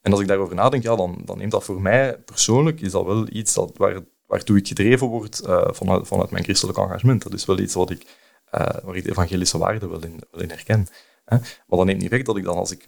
en 0.00 0.12
als 0.12 0.20
ik 0.20 0.26
daarover 0.26 0.54
nadenk, 0.54 0.82
ja, 0.82 0.96
dan, 0.96 1.22
dan 1.24 1.38
neemt 1.38 1.50
dat 1.50 1.64
voor 1.64 1.80
mij 1.80 2.18
persoonlijk 2.18 2.80
is 2.80 2.92
dat 2.92 3.04
wel 3.04 3.26
iets 3.32 3.54
dat, 3.54 3.72
waar, 3.76 4.00
waartoe 4.26 4.58
ik 4.58 4.68
gedreven 4.68 5.06
word 5.06 5.42
uh, 5.46 5.68
vanuit, 5.70 6.06
vanuit 6.06 6.30
mijn 6.30 6.44
christelijk 6.44 6.78
engagement. 6.78 7.22
Dat 7.22 7.32
is 7.32 7.44
wel 7.44 7.58
iets 7.58 7.74
wat 7.74 7.90
ik, 7.90 8.02
uh, 8.02 8.66
waar 8.82 8.96
ik 8.96 9.02
de 9.04 9.10
evangelische 9.10 9.58
waarde 9.58 9.88
wel 9.88 10.02
in, 10.02 10.50
herken. 10.50 10.86
Hè. 11.24 11.36
Maar 11.36 11.78
dat 11.78 11.84
neemt 11.84 12.00
niet 12.00 12.10
weg 12.10 12.22
dat 12.22 12.36
ik 12.36 12.44
dan 12.44 12.56
als 12.56 12.70
ik 12.70 12.84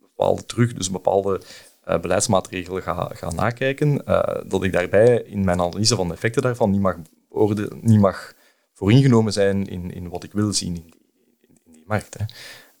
bepaalde 0.00 0.46
terug, 0.46 0.72
dus 0.72 0.90
bepaalde 0.90 1.40
uh, 1.88 2.00
beleidsmaatregelen 2.00 2.82
ga, 2.82 3.10
ga 3.12 3.30
nakijken, 3.30 4.02
uh, 4.08 4.22
dat 4.46 4.64
ik 4.64 4.72
daarbij 4.72 5.22
in 5.22 5.44
mijn 5.44 5.60
analyse 5.60 5.96
van 5.96 6.08
de 6.08 6.14
effecten 6.14 6.42
daarvan 6.42 6.70
niet 6.70 6.80
mag, 6.80 6.96
niet 7.80 8.00
mag 8.00 8.34
vooringenomen 8.72 9.32
zijn 9.32 9.66
in, 9.66 9.92
in 9.92 10.08
wat 10.08 10.24
ik 10.24 10.32
wil 10.32 10.52
zien 10.52 10.74
in 10.76 10.82
die, 10.84 11.00
in 11.64 11.72
die 11.72 11.84
markt. 11.86 12.16
Hè. 12.18 12.24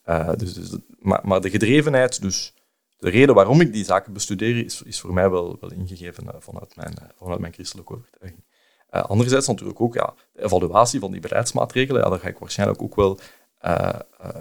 Uh, 0.06 0.36
dus, 0.36 0.54
dus, 0.54 0.76
maar, 0.98 1.20
maar, 1.22 1.40
de 1.40 1.50
gedrevenheid, 1.50 2.20
dus 2.20 2.54
de 2.98 3.10
reden 3.10 3.34
waarom 3.34 3.60
ik 3.60 3.72
die 3.72 3.84
zaken 3.84 4.12
bestudeer, 4.12 4.64
is, 4.64 4.82
is 4.82 5.00
voor 5.00 5.12
mij 5.12 5.30
wel, 5.30 5.56
wel 5.60 5.72
ingegeven 5.72 6.34
vanuit, 6.38 6.76
mijn, 6.76 6.94
vanuit 7.16 7.40
mijn 7.40 7.52
christelijke 7.52 7.94
overtuiging. 7.94 8.44
anderzijds 8.90 9.46
natuurlijk 9.46 9.80
ook 9.80 9.94
ja, 9.94 10.14
de 10.32 10.42
evaluatie 10.42 11.00
van 11.00 11.12
die 11.12 11.20
beleidsmaatregelen, 11.20 12.10
daar 12.10 12.18
ga 12.18 12.28
ik 12.28 12.38
waarschijnlijk 12.38 12.82
ook 12.82 12.96
wel 12.96 13.18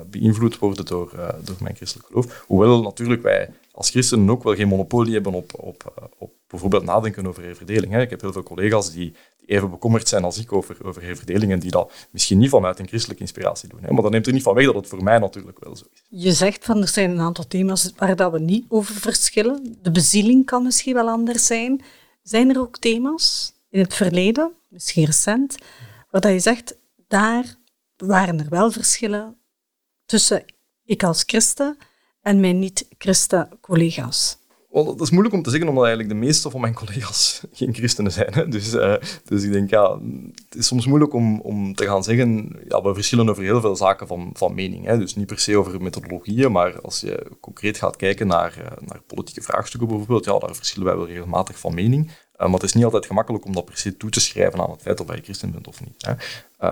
beïnvloed 0.09 0.57
worden 0.57 0.85
door, 0.85 1.11
door 1.43 1.55
mijn 1.59 1.75
christelijk 1.75 2.07
geloof. 2.07 2.43
Hoewel 2.47 2.81
natuurlijk 2.81 3.21
wij 3.21 3.49
als 3.71 3.89
christenen 3.89 4.29
ook 4.29 4.43
wel 4.43 4.55
geen 4.55 4.67
monopolie 4.67 5.13
hebben 5.13 5.33
op, 5.33 5.51
op, 5.59 5.93
eh, 5.95 6.03
op 6.17 6.33
bijvoorbeeld 6.47 6.83
nadenken 6.83 7.27
over 7.27 7.43
herverdeling. 7.43 7.91
Hè. 7.91 8.01
Ik 8.01 8.09
heb 8.09 8.21
heel 8.21 8.31
veel 8.31 8.43
collega's 8.43 8.91
die, 8.91 9.15
die, 9.37 9.49
even 9.49 9.69
bekommerd 9.69 10.07
zijn 10.07 10.23
als 10.23 10.37
ik 10.37 10.53
over, 10.53 10.85
over 10.85 11.03
herverdeling 11.03 11.51
en 11.51 11.59
die 11.59 11.71
dat 11.71 11.91
misschien 12.11 12.37
niet 12.37 12.49
vanuit 12.49 12.79
een 12.79 12.87
christelijke 12.87 13.21
inspiratie 13.21 13.69
doen. 13.69 13.79
Hè. 13.81 13.91
Maar 13.91 14.01
dat 14.01 14.11
neemt 14.11 14.27
er 14.27 14.33
niet 14.33 14.43
van 14.43 14.53
weg 14.53 14.65
dat 14.65 14.75
het 14.75 14.87
voor 14.87 15.03
mij 15.03 15.19
natuurlijk 15.19 15.59
wel 15.59 15.75
zo 15.75 15.85
is. 15.91 16.03
Je 16.09 16.31
zegt 16.31 16.65
van 16.65 16.81
er 16.81 16.87
zijn 16.87 17.09
een 17.09 17.19
aantal 17.19 17.47
thema's 17.47 17.93
waar 17.97 18.15
dat 18.15 18.31
we 18.31 18.39
niet 18.39 18.65
over 18.67 18.95
verschillen. 18.95 19.77
De 19.81 19.91
bezieling 19.91 20.45
kan 20.45 20.63
misschien 20.63 20.93
wel 20.93 21.07
anders 21.07 21.45
zijn. 21.45 21.81
Zijn 22.23 22.49
er 22.49 22.59
ook 22.59 22.77
thema's 22.77 23.53
in 23.69 23.79
het 23.79 23.93
verleden, 23.93 24.51
misschien 24.67 25.05
recent, 25.05 25.57
waar 26.09 26.21
dat 26.21 26.31
je 26.31 26.39
zegt 26.39 26.77
daar 27.07 27.55
waren 28.01 28.39
er 28.39 28.49
wel 28.49 28.71
verschillen 28.71 29.37
tussen 30.05 30.45
ik 30.85 31.03
als 31.03 31.23
christen 31.25 31.77
en 32.21 32.39
mijn 32.39 32.59
niet-christen-collega's. 32.59 34.39
Wel, 34.71 34.85
dat 34.85 35.01
is 35.01 35.09
moeilijk 35.09 35.35
om 35.35 35.41
te 35.41 35.49
zeggen, 35.49 35.69
omdat 35.69 35.85
eigenlijk 35.85 36.13
de 36.13 36.25
meeste 36.25 36.49
van 36.49 36.61
mijn 36.61 36.73
collega's 36.73 37.41
geen 37.53 37.73
christenen 37.73 38.11
zijn. 38.11 38.33
Hè. 38.33 38.47
Dus, 38.47 38.73
uh, 38.73 38.95
dus 39.25 39.43
ik 39.43 39.51
denk, 39.51 39.69
ja, 39.69 39.99
het 40.45 40.55
is 40.55 40.67
soms 40.67 40.85
moeilijk 40.85 41.13
om, 41.13 41.41
om 41.41 41.75
te 41.75 41.85
gaan 41.85 42.03
zeggen, 42.03 42.59
ja, 42.67 42.81
we 42.81 42.93
verschillen 42.93 43.29
over 43.29 43.43
heel 43.43 43.61
veel 43.61 43.75
zaken 43.75 44.07
van, 44.07 44.29
van 44.33 44.53
mening. 44.53 44.85
Hè. 44.85 44.97
Dus 44.97 45.15
niet 45.15 45.27
per 45.27 45.39
se 45.39 45.57
over 45.57 45.81
methodologieën, 45.81 46.51
maar 46.51 46.81
als 46.81 46.99
je 46.99 47.31
concreet 47.39 47.77
gaat 47.77 47.95
kijken 47.95 48.27
naar, 48.27 48.57
uh, 48.57 48.87
naar 48.87 49.01
politieke 49.01 49.41
vraagstukken 49.41 49.89
bijvoorbeeld, 49.89 50.25
ja, 50.25 50.39
daar 50.39 50.55
verschillen 50.55 50.87
wij 50.87 50.97
wel 50.97 51.07
regelmatig 51.07 51.59
van 51.59 51.73
mening. 51.73 52.07
Uh, 52.07 52.13
maar 52.37 52.53
het 52.53 52.63
is 52.63 52.73
niet 52.73 52.83
altijd 52.83 53.05
gemakkelijk 53.05 53.45
om 53.45 53.53
dat 53.53 53.65
per 53.65 53.77
se 53.77 53.97
toe 53.97 54.09
te 54.09 54.19
schrijven 54.19 54.59
aan 54.59 54.71
het 54.71 54.81
feit 54.81 54.99
of 54.99 55.15
je 55.15 55.21
christen 55.21 55.51
bent 55.51 55.67
of 55.67 55.83
niet. 55.83 56.05
Hè. 56.05 56.13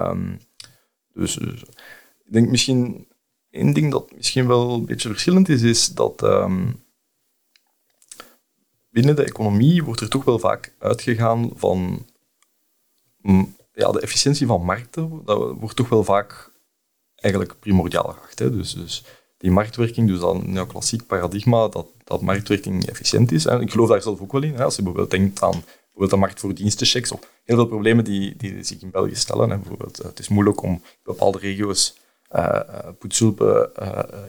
Um, 0.10 0.40
dus, 1.20 1.34
dus, 1.34 1.62
ik 2.26 2.34
denk 2.34 2.50
misschien, 2.50 3.08
één 3.50 3.74
ding 3.74 3.92
dat 3.92 4.16
misschien 4.16 4.48
wel 4.48 4.74
een 4.74 4.86
beetje 4.86 5.10
verschillend 5.10 5.50
is, 5.50 5.62
is 5.62 5.88
dat... 5.88 6.22
Um, 6.24 6.88
binnen 8.90 9.16
de 9.16 9.24
economie 9.24 9.84
wordt 9.84 10.02
er 10.02 10.10
toch 10.10 10.24
wel 10.24 10.40
vaak 10.40 10.74
uitgegaan 10.80 11.52
van 11.56 12.06
ja, 13.74 13.92
de 13.92 14.00
efficiëntie 14.00 14.48
van 14.48 14.64
markten. 14.64 15.22
Dat 15.26 15.56
wordt 15.60 15.76
toch 15.76 15.90
wel 15.90 16.04
vaak 16.04 16.52
eigenlijk 17.16 17.60
primordiaal 17.60 18.04
geacht. 18.04 18.40
Hè. 18.40 18.52
Dus, 18.52 18.74
dus 18.74 19.04
die 19.38 19.52
marktwerking, 19.52 20.08
dus 20.08 20.20
dat 20.20 20.46
neoclassiek 20.46 21.08
paradigma, 21.08 21.68
dat, 21.68 21.88
dat 22.04 22.22
marktwerking 22.22 22.86
efficiënt 22.86 23.32
is. 23.32 23.46
En 23.46 23.62
ik 23.62 23.72
geloof 23.72 23.90
daar 23.90 24.02
zelf 24.02 24.22
ook 24.22 24.32
wel 24.32 24.44
in. 24.44 24.56
Hè. 24.56 24.64
Als 24.64 24.76
je 24.76 24.82
bijvoorbeeld 24.82 25.12
denkt 25.12 25.42
aan 25.42 25.64
bijvoorbeeld 25.82 26.12
de 26.12 26.18
markt 26.18 26.40
voor 26.40 26.54
dienstenchecks, 26.54 27.12
of 27.12 27.20
heel 27.50 27.58
veel 27.58 27.68
problemen 27.68 28.04
die, 28.04 28.36
die 28.36 28.64
zich 28.64 28.82
in 28.82 28.92
België 28.92 29.16
stellen. 29.16 29.50
Hè. 29.50 29.58
Bijvoorbeeld, 29.58 30.00
eh, 30.00 30.06
het 30.06 30.20
is 30.20 30.28
moeilijk 30.28 30.62
om 30.62 30.82
bepaalde 31.04 31.40
regio's 31.40 31.98
uh, 32.36 32.60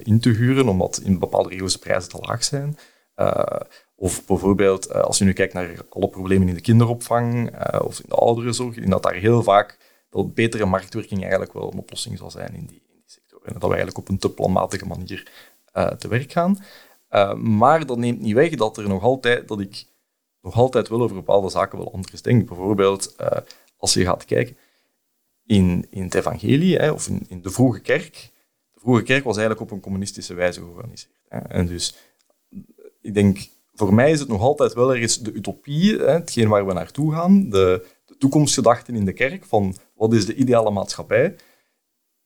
in 0.02 0.20
te 0.20 0.28
huren, 0.28 0.68
omdat 0.68 1.00
in 1.04 1.18
bepaalde 1.18 1.48
regio's 1.48 1.72
de 1.72 1.78
prijzen 1.78 2.10
te 2.10 2.18
laag 2.20 2.44
zijn. 2.44 2.78
Of 3.96 4.26
bijvoorbeeld, 4.26 4.92
als 4.92 5.18
je 5.18 5.24
nu 5.24 5.32
kijkt 5.32 5.52
naar 5.52 5.84
alle 5.90 6.08
problemen 6.08 6.48
in 6.48 6.54
de 6.54 6.60
kinderopvang 6.60 7.50
of 7.80 7.98
in 7.98 8.08
de 8.08 8.14
ouderenzorg, 8.14 8.76
in 8.76 8.90
dat 8.90 9.02
daar 9.02 9.14
heel 9.14 9.42
vaak 9.42 9.78
dat 10.10 10.34
betere 10.34 10.64
marktwerking 10.64 11.20
eigenlijk 11.20 11.52
wel 11.52 11.72
een 11.72 11.78
oplossing 11.78 12.18
zal 12.18 12.30
zijn 12.30 12.54
in 12.54 12.66
die, 12.66 12.82
in 12.88 12.94
die 12.94 13.04
sector. 13.06 13.40
En 13.44 13.52
dat 13.52 13.62
we 13.62 13.68
eigenlijk 13.68 13.98
op 13.98 14.08
een 14.08 14.18
te 14.18 14.30
planmatige 14.30 14.86
manier 14.86 15.30
te 15.98 16.08
werk 16.08 16.32
gaan. 16.32 16.58
maar 17.36 17.86
dat 17.86 17.98
neemt 17.98 18.20
niet 18.20 18.34
weg 18.34 18.54
dat, 18.54 18.76
er 18.76 18.88
nog 18.88 19.02
altijd, 19.02 19.48
dat 19.48 19.60
ik 19.60 19.84
nog 20.42 20.54
altijd 20.54 20.88
wel 20.88 21.02
over 21.02 21.16
bepaalde 21.16 21.50
zaken 21.50 21.78
wel 21.78 21.92
anders 21.92 22.22
denk. 22.22 22.46
Bijvoorbeeld, 22.46 23.16
als 23.76 23.94
je 23.94 24.04
gaat 24.04 24.24
kijken 24.24 24.56
in, 25.46 25.86
in 25.90 26.02
het 26.02 26.14
evangelie, 26.14 26.76
hè, 26.76 26.90
of 26.90 27.08
in, 27.08 27.24
in, 27.28 27.42
de 27.42 27.50
vroege 27.50 27.80
kerk. 27.80 28.30
De 28.72 28.80
vroege 28.80 29.02
kerk 29.02 29.24
was 29.24 29.36
eigenlijk 29.36 29.70
op 29.70 29.76
een 29.76 29.82
communistische 29.82 30.34
wijze 30.34 30.60
georganiseerd. 30.60 31.14
Hè. 31.28 31.38
En 31.38 31.66
dus, 31.66 31.96
ik 33.00 33.14
denk 33.14 33.48
voor 33.74 33.94
mij 33.94 34.10
is 34.10 34.20
het 34.20 34.28
nog 34.28 34.40
altijd 34.40 34.74
wel 34.74 34.92
ergens 34.94 35.18
de 35.18 35.32
utopie, 35.32 35.96
hè, 35.96 36.10
hetgeen 36.10 36.48
waar 36.48 36.66
we 36.66 36.72
naartoe 36.72 37.12
gaan, 37.12 37.50
de, 37.50 37.86
de 38.06 38.16
toekomstgedachten 38.16 38.94
in 38.94 39.04
de 39.04 39.12
kerk, 39.12 39.44
van 39.44 39.76
wat 39.94 40.12
is 40.12 40.26
de 40.26 40.34
ideale 40.34 40.70
maatschappij, 40.70 41.36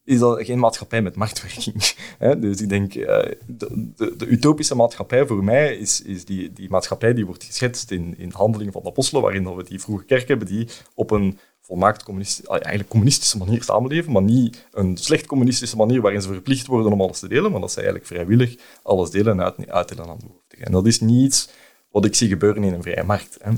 is 0.05 0.19
dat 0.19 0.45
geen 0.45 0.59
maatschappij 0.59 1.01
met 1.01 1.15
marktwerking. 1.15 1.75
Dus 2.39 2.61
ik 2.61 2.69
denk, 2.69 2.95
eh, 2.95 3.31
de, 3.45 3.93
de, 3.95 4.15
de, 4.15 4.25
utopische 4.25 4.75
maatschappij 4.75 5.27
voor 5.27 5.43
mij 5.43 5.75
is, 5.75 6.01
is 6.01 6.25
die, 6.25 6.53
die 6.53 6.69
maatschappij 6.69 7.13
die 7.13 7.25
wordt 7.25 7.43
geschetst 7.43 7.91
in, 7.91 8.17
in 8.17 8.31
handelingen 8.33 8.73
van 8.73 8.81
de 8.81 8.89
apostelen, 8.89 9.23
waarin 9.23 9.55
we 9.55 9.63
die 9.63 9.81
vroege 9.81 10.05
kerk 10.05 10.27
hebben 10.27 10.47
die 10.47 10.67
op 10.93 11.11
een 11.11 11.39
volmaakt 11.61 12.03
communistische, 12.03 12.49
eigenlijk 12.51 12.89
communistische 12.89 13.37
manier 13.37 13.63
samenleven, 13.63 14.11
maar 14.11 14.21
niet 14.21 14.67
een 14.71 14.97
slecht 14.97 15.25
communistische 15.25 15.75
manier 15.75 16.01
waarin 16.01 16.21
ze 16.21 16.27
verplicht 16.27 16.67
worden 16.67 16.91
om 16.91 17.01
alles 17.01 17.19
te 17.19 17.27
delen, 17.27 17.51
maar 17.51 17.61
dat 17.61 17.71
ze 17.71 17.75
eigenlijk 17.75 18.07
vrijwillig 18.07 18.55
alles 18.83 19.09
delen 19.09 19.39
en 19.39 19.43
uit, 19.43 19.69
uitdelen 19.69 20.07
aan 20.07 20.19
de. 20.19 20.57
En 20.57 20.71
dat 20.71 20.85
is 20.85 20.99
niet 20.99 21.53
wat 21.89 22.05
ik 22.05 22.15
zie 22.15 22.27
gebeuren 22.27 22.63
in 22.63 22.73
een 22.73 22.81
vrije 22.81 23.03
markt. 23.03 23.37
Hè. 23.41 23.51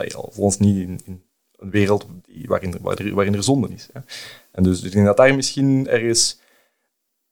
Uh, 0.00 0.14
althans 0.14 0.58
niet 0.58 0.76
in, 0.76 1.00
in, 1.04 1.22
een 1.56 1.70
wereld 1.70 2.06
die, 2.22 2.46
waarin, 2.46 2.78
waarin, 2.80 3.14
waarin 3.14 3.34
er 3.34 3.42
zonde 3.42 3.68
is. 3.68 3.88
Hè. 3.92 4.00
En 4.50 4.62
dus 4.62 4.82
ik 4.82 4.92
denk 4.92 5.06
dat 5.06 5.16
daar 5.16 5.34
misschien 5.34 5.88
ergens 5.88 6.40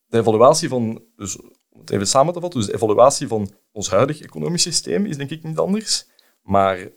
de 0.07 0.19
evaluatie 0.19 0.69
van, 0.69 1.03
dus 1.17 1.37
om 1.69 1.81
het 1.81 1.91
even 1.91 2.07
samen 2.07 2.33
te 2.33 2.41
vatten, 2.41 2.61
dus 2.61 2.69
de 2.69 2.75
evaluatie 2.75 3.29
van 3.29 3.51
ons 3.73 3.91
huidig 3.91 4.21
economisch 4.21 4.63
systeem 4.63 5.07
is 5.07 5.17
denk 5.17 5.31
ik 5.31 5.43
niet 5.43 5.59
anders, 5.59 6.07
maar 6.43 6.91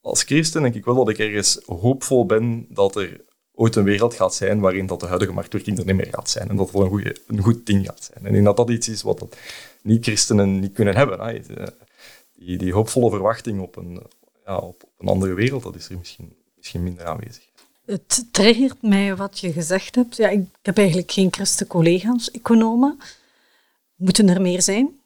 als 0.00 0.22
christen 0.22 0.62
denk 0.62 0.74
ik 0.74 0.84
wel 0.84 0.94
dat 0.94 1.08
ik 1.08 1.18
ergens 1.18 1.60
hoopvol 1.66 2.26
ben 2.26 2.66
dat 2.68 2.96
er 2.96 3.24
ooit 3.54 3.76
een 3.76 3.84
wereld 3.84 4.14
gaat 4.14 4.34
zijn 4.34 4.60
waarin 4.60 4.86
dat 4.86 5.00
de 5.00 5.06
huidige 5.06 5.32
marktwerking 5.32 5.78
er 5.78 5.84
niet 5.84 5.96
meer 5.96 6.08
gaat 6.10 6.30
zijn. 6.30 6.48
En 6.48 6.56
dat 6.56 6.66
het 6.66 6.80
een, 6.80 6.88
goede, 6.88 7.16
een 7.26 7.40
goed 7.40 7.66
ding 7.66 7.86
gaat 7.86 8.04
zijn. 8.04 8.18
En 8.18 8.26
ik 8.26 8.32
denk 8.32 8.44
dat 8.44 8.56
dat 8.56 8.70
iets 8.70 8.88
is 8.88 9.02
wat 9.02 9.36
niet-christenen 9.82 10.60
niet 10.60 10.72
kunnen 10.72 10.96
hebben. 10.96 11.20
Hè. 11.20 11.40
Die, 12.32 12.58
die 12.58 12.72
hoopvolle 12.72 13.10
verwachting 13.10 13.60
op 13.60 13.76
een, 13.76 14.02
ja, 14.44 14.56
op, 14.56 14.84
een 14.98 15.08
andere 15.08 15.34
wereld, 15.34 15.62
dat 15.62 15.74
is 15.74 15.88
er 15.88 15.98
misschien, 15.98 16.36
misschien 16.62 16.82
minder 16.82 17.06
aanwezig. 17.06 17.42
Het 17.86 18.24
triggert 18.30 18.82
mij 18.82 19.16
wat 19.16 19.38
je 19.38 19.52
gezegd 19.52 19.94
hebt. 19.94 20.16
Ja, 20.16 20.28
ik 20.28 20.46
heb 20.62 20.78
eigenlijk 20.78 21.10
geen 21.10 21.28
christen-collega's, 21.30 22.30
economen. 22.30 22.98
Moeten 23.96 24.28
er 24.28 24.40
meer 24.40 24.62
zijn? 24.62 25.00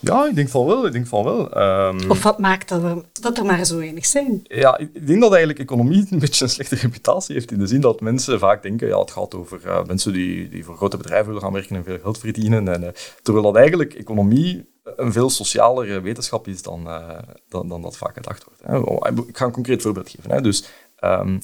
Ja, 0.00 0.26
ik 0.26 0.34
denk 0.34 0.48
van 0.48 0.66
wel. 0.66 0.86
Ik 0.86 0.92
denk 0.92 1.06
van 1.06 1.24
wel. 1.24 1.58
Um, 1.88 2.10
of 2.10 2.22
wat 2.22 2.38
maakt 2.38 2.68
dat 2.68 2.82
er, 2.82 3.04
dat 3.20 3.38
er 3.38 3.44
maar 3.44 3.64
zo 3.64 3.76
weinig 3.76 4.06
zijn? 4.06 4.40
Ja, 4.44 4.78
ik 4.78 5.06
denk 5.06 5.20
dat 5.20 5.30
eigenlijk 5.30 5.58
economie 5.58 6.06
een 6.10 6.18
beetje 6.18 6.44
een 6.44 6.50
slechte 6.50 6.74
reputatie 6.74 7.34
heeft. 7.34 7.52
In 7.52 7.58
de 7.58 7.66
zin 7.66 7.80
dat 7.80 8.00
mensen 8.00 8.38
vaak 8.38 8.62
denken, 8.62 8.88
ja, 8.88 8.98
het 8.98 9.10
gaat 9.10 9.34
over 9.34 9.60
uh, 9.66 9.84
mensen 9.84 10.12
die, 10.12 10.48
die 10.48 10.64
voor 10.64 10.76
grote 10.76 10.96
bedrijven 10.96 11.26
willen 11.26 11.42
gaan 11.42 11.52
werken 11.52 11.76
en 11.76 11.84
veel 11.84 11.98
geld 11.98 12.18
verdienen. 12.18 12.68
En, 12.68 12.82
uh, 12.82 12.88
terwijl 13.22 13.44
dat 13.44 13.56
eigenlijk 13.56 13.94
economie 13.94 14.74
een 14.96 15.12
veel 15.12 15.30
socialere 15.30 16.00
wetenschap 16.00 16.48
is 16.48 16.62
dan, 16.62 16.86
uh, 16.86 17.18
dan, 17.48 17.68
dan 17.68 17.82
dat 17.82 17.96
vaak 17.96 18.14
gedacht 18.14 18.44
wordt. 18.44 18.86
Oh, 18.86 19.26
ik 19.28 19.36
ga 19.36 19.44
een 19.44 19.52
concreet 19.52 19.82
voorbeeld 19.82 20.10
geven. 20.10 20.30
Hè. 20.30 20.40
Dus, 20.40 20.64
um, 21.00 21.40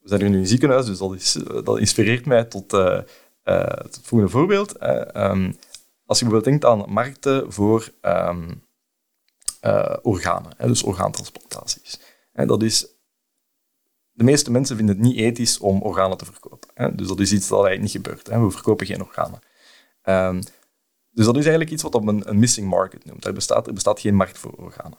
we 0.00 0.08
zijn 0.08 0.20
nu 0.20 0.26
in 0.26 0.34
een 0.34 0.46
ziekenhuis, 0.46 0.86
dus 0.86 0.98
dat, 0.98 1.14
is, 1.14 1.32
dat 1.64 1.78
inspireert 1.78 2.26
mij 2.26 2.44
tot, 2.44 2.70
het 3.42 4.00
volgende 4.02 4.32
voorbeeld. 4.32 4.82
Um, 5.16 5.56
als 6.06 6.18
je 6.18 6.24
bijvoorbeeld 6.24 6.44
denkt 6.44 6.64
aan 6.64 6.92
markten 6.92 7.52
voor 7.52 7.92
uh, 8.02 8.36
organen, 10.02 10.52
hè, 10.56 10.66
dus 10.66 10.82
orgaantransplantaties. 10.82 12.00
Dat 12.32 12.62
is, 12.62 12.86
de 14.12 14.24
meeste 14.24 14.50
mensen 14.50 14.76
vinden 14.76 14.96
het 14.96 15.04
niet 15.04 15.16
ethisch 15.16 15.58
om 15.58 15.82
organen 15.82 16.16
te 16.16 16.24
verkopen. 16.24 16.68
Hè, 16.74 16.94
dus 16.94 17.08
dat 17.08 17.20
is 17.20 17.32
iets 17.32 17.48
dat 17.48 17.64
eigenlijk 17.64 17.94
niet 17.94 18.04
gebeurt. 18.04 18.26
Hè. 18.26 18.44
We 18.44 18.50
verkopen 18.50 18.86
geen 18.86 19.02
organen. 19.02 19.40
Dus 21.14 21.24
dat 21.24 21.36
is 21.36 21.42
eigenlijk 21.42 21.70
iets 21.70 21.82
wat 21.82 22.04
men 22.04 22.28
een 22.28 22.38
missing 22.38 22.68
market 22.68 23.04
noemt. 23.04 23.24
Er 23.24 23.32
bestaat, 23.32 23.66
er 23.66 23.72
bestaat 23.72 24.00
geen 24.00 24.14
markt 24.14 24.38
voor 24.38 24.52
organen. 24.56 24.98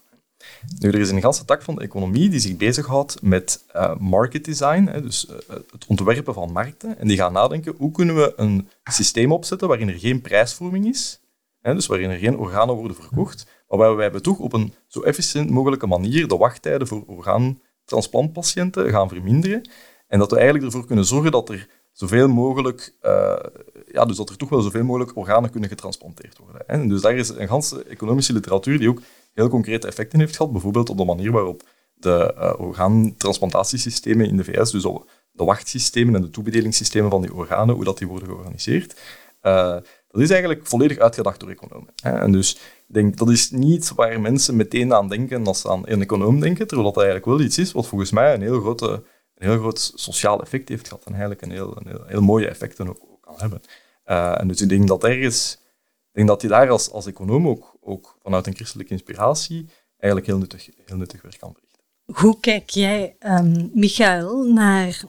Nu, 0.79 0.89
er 0.89 0.99
is 0.99 1.09
een 1.09 1.21
ganse 1.21 1.45
tak 1.45 1.61
van 1.61 1.75
de 1.75 1.81
economie 1.81 2.29
die 2.29 2.39
zich 2.39 2.57
bezighoudt 2.57 3.21
met 3.21 3.63
uh, 3.75 3.95
market 3.97 4.45
design, 4.45 4.85
hè, 4.85 5.01
dus 5.01 5.27
uh, 5.29 5.35
het 5.71 5.85
ontwerpen 5.87 6.33
van 6.33 6.51
markten. 6.51 6.97
En 6.97 7.07
die 7.07 7.17
gaan 7.17 7.33
nadenken, 7.33 7.75
hoe 7.77 7.91
kunnen 7.91 8.15
we 8.15 8.33
een 8.35 8.69
systeem 8.83 9.31
opzetten 9.31 9.67
waarin 9.67 9.89
er 9.89 9.99
geen 9.99 10.21
prijsvorming 10.21 10.85
is, 10.85 11.19
hè, 11.61 11.73
dus 11.73 11.85
waarin 11.85 12.09
er 12.09 12.17
geen 12.17 12.37
organen 12.37 12.75
worden 12.75 12.97
verkocht, 12.97 13.47
maar 13.67 13.77
waarbij 13.77 14.11
we 14.11 14.21
toch 14.21 14.39
op 14.39 14.53
een 14.53 14.73
zo 14.87 15.01
efficiënt 15.01 15.49
mogelijke 15.49 15.87
manier 15.87 16.27
de 16.27 16.37
wachttijden 16.37 16.87
voor 16.87 17.03
orgaantransplantpatiënten 17.07 18.89
gaan 18.89 19.09
verminderen. 19.09 19.69
En 20.07 20.19
dat 20.19 20.29
we 20.29 20.35
eigenlijk 20.35 20.65
ervoor 20.65 20.85
kunnen 20.85 21.05
zorgen 21.05 21.31
dat 21.31 21.49
er 21.49 21.67
zoveel 21.91 22.27
mogelijk, 22.27 22.95
uh, 23.01 23.35
ja, 23.95 24.05
dus 24.05 24.17
dat 24.17 24.29
er 24.29 24.37
toch 24.37 24.49
wel 24.49 24.61
zoveel 24.61 24.83
mogelijk 24.83 25.17
organen 25.17 25.49
kunnen 25.49 25.69
getransplanteerd 25.69 26.37
worden. 26.37 26.61
Hè. 26.67 26.87
Dus 26.87 27.01
daar 27.01 27.15
is 27.15 27.29
een 27.29 27.47
ganse 27.47 27.83
economische 27.83 28.33
literatuur 28.33 28.79
die 28.79 28.89
ook 28.89 29.01
heel 29.33 29.49
concrete 29.49 29.87
effecten 29.87 30.19
heeft 30.19 30.35
gehad. 30.35 30.51
Bijvoorbeeld 30.51 30.89
op 30.89 30.97
de 30.97 31.05
manier 31.05 31.31
waarop 31.31 31.63
de 31.95 32.35
uh, 32.37 32.53
orgaantransplantatiesystemen 32.57 34.27
in 34.27 34.37
de 34.37 34.43
VS, 34.43 34.71
dus 34.71 34.83
de 35.31 35.43
wachtsystemen 35.43 36.15
en 36.15 36.21
de 36.21 36.29
toebedelingssystemen 36.29 37.09
van 37.09 37.21
die 37.21 37.33
organen, 37.33 37.75
hoe 37.75 37.83
dat 37.83 37.97
die 37.97 38.07
worden 38.07 38.27
georganiseerd. 38.27 38.99
Uh, 39.41 39.77
dat 40.07 40.21
is 40.21 40.29
eigenlijk 40.29 40.67
volledig 40.67 40.97
uitgedacht 40.97 41.39
door 41.39 41.49
economen. 41.49 41.93
Hè. 42.01 42.11
En 42.11 42.31
dus 42.31 42.57
denk, 42.87 43.17
dat 43.17 43.29
is 43.29 43.51
niet 43.51 43.91
waar 43.95 44.21
mensen 44.21 44.55
meteen 44.55 44.93
aan 44.93 45.09
denken 45.09 45.47
als 45.47 45.61
ze 45.61 45.69
aan 45.69 45.83
een 45.85 46.01
econoom 46.01 46.39
denken, 46.39 46.67
terwijl 46.67 46.91
dat 46.91 47.03
eigenlijk 47.03 47.25
wel 47.25 47.45
iets 47.45 47.57
is 47.57 47.71
wat 47.71 47.87
volgens 47.87 48.11
mij 48.11 48.33
een 48.33 48.41
heel, 48.41 48.59
grote, 48.59 48.89
een 49.35 49.47
heel 49.47 49.57
groot 49.57 49.91
sociaal 49.95 50.41
effect 50.41 50.69
heeft 50.69 50.87
gehad 50.87 51.03
en 51.03 51.11
eigenlijk 51.11 51.41
een 51.41 51.51
heel, 51.51 51.77
een 51.77 52.01
heel, 52.07 52.21
mooie 52.21 52.47
effecten 52.47 52.89
ook 52.89 52.99
kan 53.21 53.35
hebben. 53.37 53.61
Uh, 54.05 54.39
en 54.39 54.47
dus 54.47 54.61
ik 54.61 54.69
denk 54.69 54.87
dat 54.87 55.03
ergens 55.03 55.63
ik 56.15 56.25
denk 56.25 56.39
dat 56.39 56.41
hij 56.41 56.59
daar 56.59 56.69
als, 56.69 56.91
als 56.91 57.05
econoom 57.05 57.47
ook, 57.47 57.77
ook 57.81 58.17
vanuit 58.23 58.47
een 58.47 58.55
christelijke 58.55 58.91
inspiratie 58.91 59.69
eigenlijk 59.97 60.25
heel 60.31 60.37
nuttig, 60.37 60.69
heel 60.85 60.97
nuttig 60.97 61.21
werk 61.21 61.39
kan 61.39 61.53
verrichten. 61.53 61.83
Hoe 62.23 62.39
kijk 62.39 62.69
jij, 62.69 63.15
um, 63.19 63.71
Michael, 63.73 64.43
naar 64.43 65.01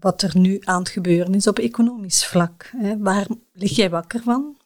wat 0.00 0.22
er 0.22 0.38
nu 0.38 0.58
aan 0.60 0.78
het 0.78 0.88
gebeuren 0.88 1.34
is 1.34 1.46
op 1.46 1.58
economisch 1.58 2.26
vlak? 2.26 2.70
Hè? 2.76 2.98
Waar 2.98 3.26
lig 3.52 3.76
jij 3.76 3.90
wakker 3.90 4.22
van? 4.22 4.56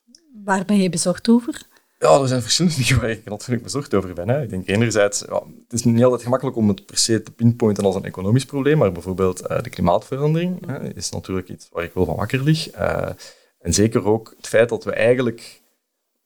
Waar 0.45 0.65
ben 0.65 0.77
je 0.77 0.89
bezorgd 0.89 1.29
over? 1.29 1.63
Ja, 1.99 2.21
er 2.21 2.29
zijn 2.29 2.43
verschillende 2.43 2.79
dingen 2.83 3.01
waar 3.01 3.11
ik 3.11 3.25
natuurlijk 3.25 3.63
bezorgd 3.63 3.95
over 3.95 4.15
ben. 4.15 4.29
Hè. 4.29 4.43
Ik 4.43 4.51
denk 4.51 4.69
enerzijds, 4.69 5.25
ja, 5.29 5.43
het 5.63 5.73
is 5.73 5.85
niet 5.85 6.05
altijd 6.05 6.23
gemakkelijk 6.23 6.57
om 6.57 6.69
het 6.69 6.87
per 6.87 6.99
se 6.99 7.23
te 7.23 7.31
pinpointen 7.31 7.85
als 7.85 7.95
een 7.95 8.05
economisch 8.05 8.47
probleem, 8.47 8.79
maar 8.79 8.93
bijvoorbeeld 8.93 9.51
uh, 9.51 9.63
de 9.63 9.71
klimaatverandering 9.71 10.67
hè, 10.67 10.95
is 10.95 11.11
natuurlijk 11.11 11.49
iets 11.49 11.69
waar 11.73 11.85
ik 11.85 11.95
wel 11.95 12.05
van 12.05 12.17
wakker 12.17 12.43
lig. 12.43 12.79
Uh, 12.79 13.09
en 13.59 13.75
zeker 13.75 14.05
ook 14.05 14.35
het 14.37 14.47
feit 14.47 14.69
dat 14.69 14.85
we 14.85 14.93
eigenlijk 14.93 15.63